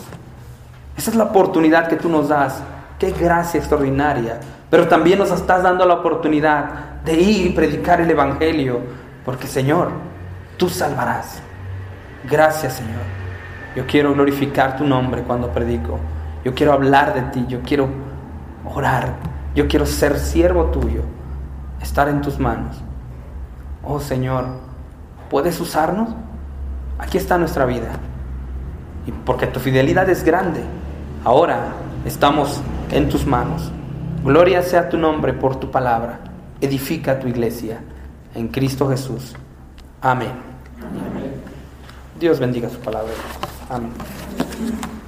Esa 0.97 1.11
es 1.11 1.15
la 1.15 1.25
oportunidad 1.25 1.87
que 1.87 1.95
tú 1.95 2.09
nos 2.09 2.29
das. 2.29 2.61
Qué 2.99 3.11
gracia 3.11 3.59
extraordinaria. 3.59 4.39
Pero 4.69 4.87
también 4.87 5.19
nos 5.19 5.31
estás 5.31 5.61
dando 5.61 5.85
la 5.85 5.95
oportunidad 5.95 7.01
de 7.05 7.13
ir 7.13 7.47
y 7.47 7.49
predicar 7.51 8.01
el 8.01 8.09
Evangelio. 8.09 8.79
Porque 9.25 9.47
Señor, 9.47 9.91
tú 10.57 10.69
salvarás. 10.69 11.41
Gracias 12.29 12.73
Señor. 12.73 13.22
Yo 13.75 13.85
quiero 13.87 14.13
glorificar 14.13 14.77
tu 14.77 14.85
nombre 14.85 15.23
cuando 15.23 15.49
predico. 15.51 15.99
Yo 16.43 16.53
quiero 16.53 16.73
hablar 16.73 17.13
de 17.13 17.21
ti. 17.31 17.45
Yo 17.47 17.61
quiero 17.61 17.89
orar. 18.65 19.15
Yo 19.55 19.67
quiero 19.67 19.85
ser 19.85 20.19
siervo 20.19 20.65
tuyo. 20.65 21.01
Estar 21.81 22.09
en 22.09 22.21
tus 22.21 22.39
manos. 22.39 22.81
Oh 23.83 23.99
Señor, 23.99 24.45
¿puedes 25.29 25.59
usarnos? 25.59 26.09
Aquí 26.97 27.17
está 27.17 27.37
nuestra 27.37 27.65
vida. 27.65 27.91
Y 29.05 29.11
porque 29.11 29.47
tu 29.47 29.59
fidelidad 29.59 30.09
es 30.09 30.23
grande, 30.23 30.61
ahora 31.25 31.73
estamos 32.05 32.61
en 32.91 33.09
tus 33.09 33.25
manos. 33.25 33.71
Gloria 34.23 34.61
sea 34.61 34.87
tu 34.87 34.97
nombre 34.97 35.33
por 35.33 35.57
tu 35.57 35.69
palabra. 35.69 36.19
Edifica 36.61 37.19
tu 37.19 37.27
iglesia 37.27 37.81
en 38.33 38.47
Cristo 38.47 38.89
Jesús. 38.89 39.35
Amén. 40.01 40.52
Dios 42.19 42.39
bendiga 42.39 42.69
su 42.69 42.79
palabra. 42.79 43.11
Amén. 43.69 43.91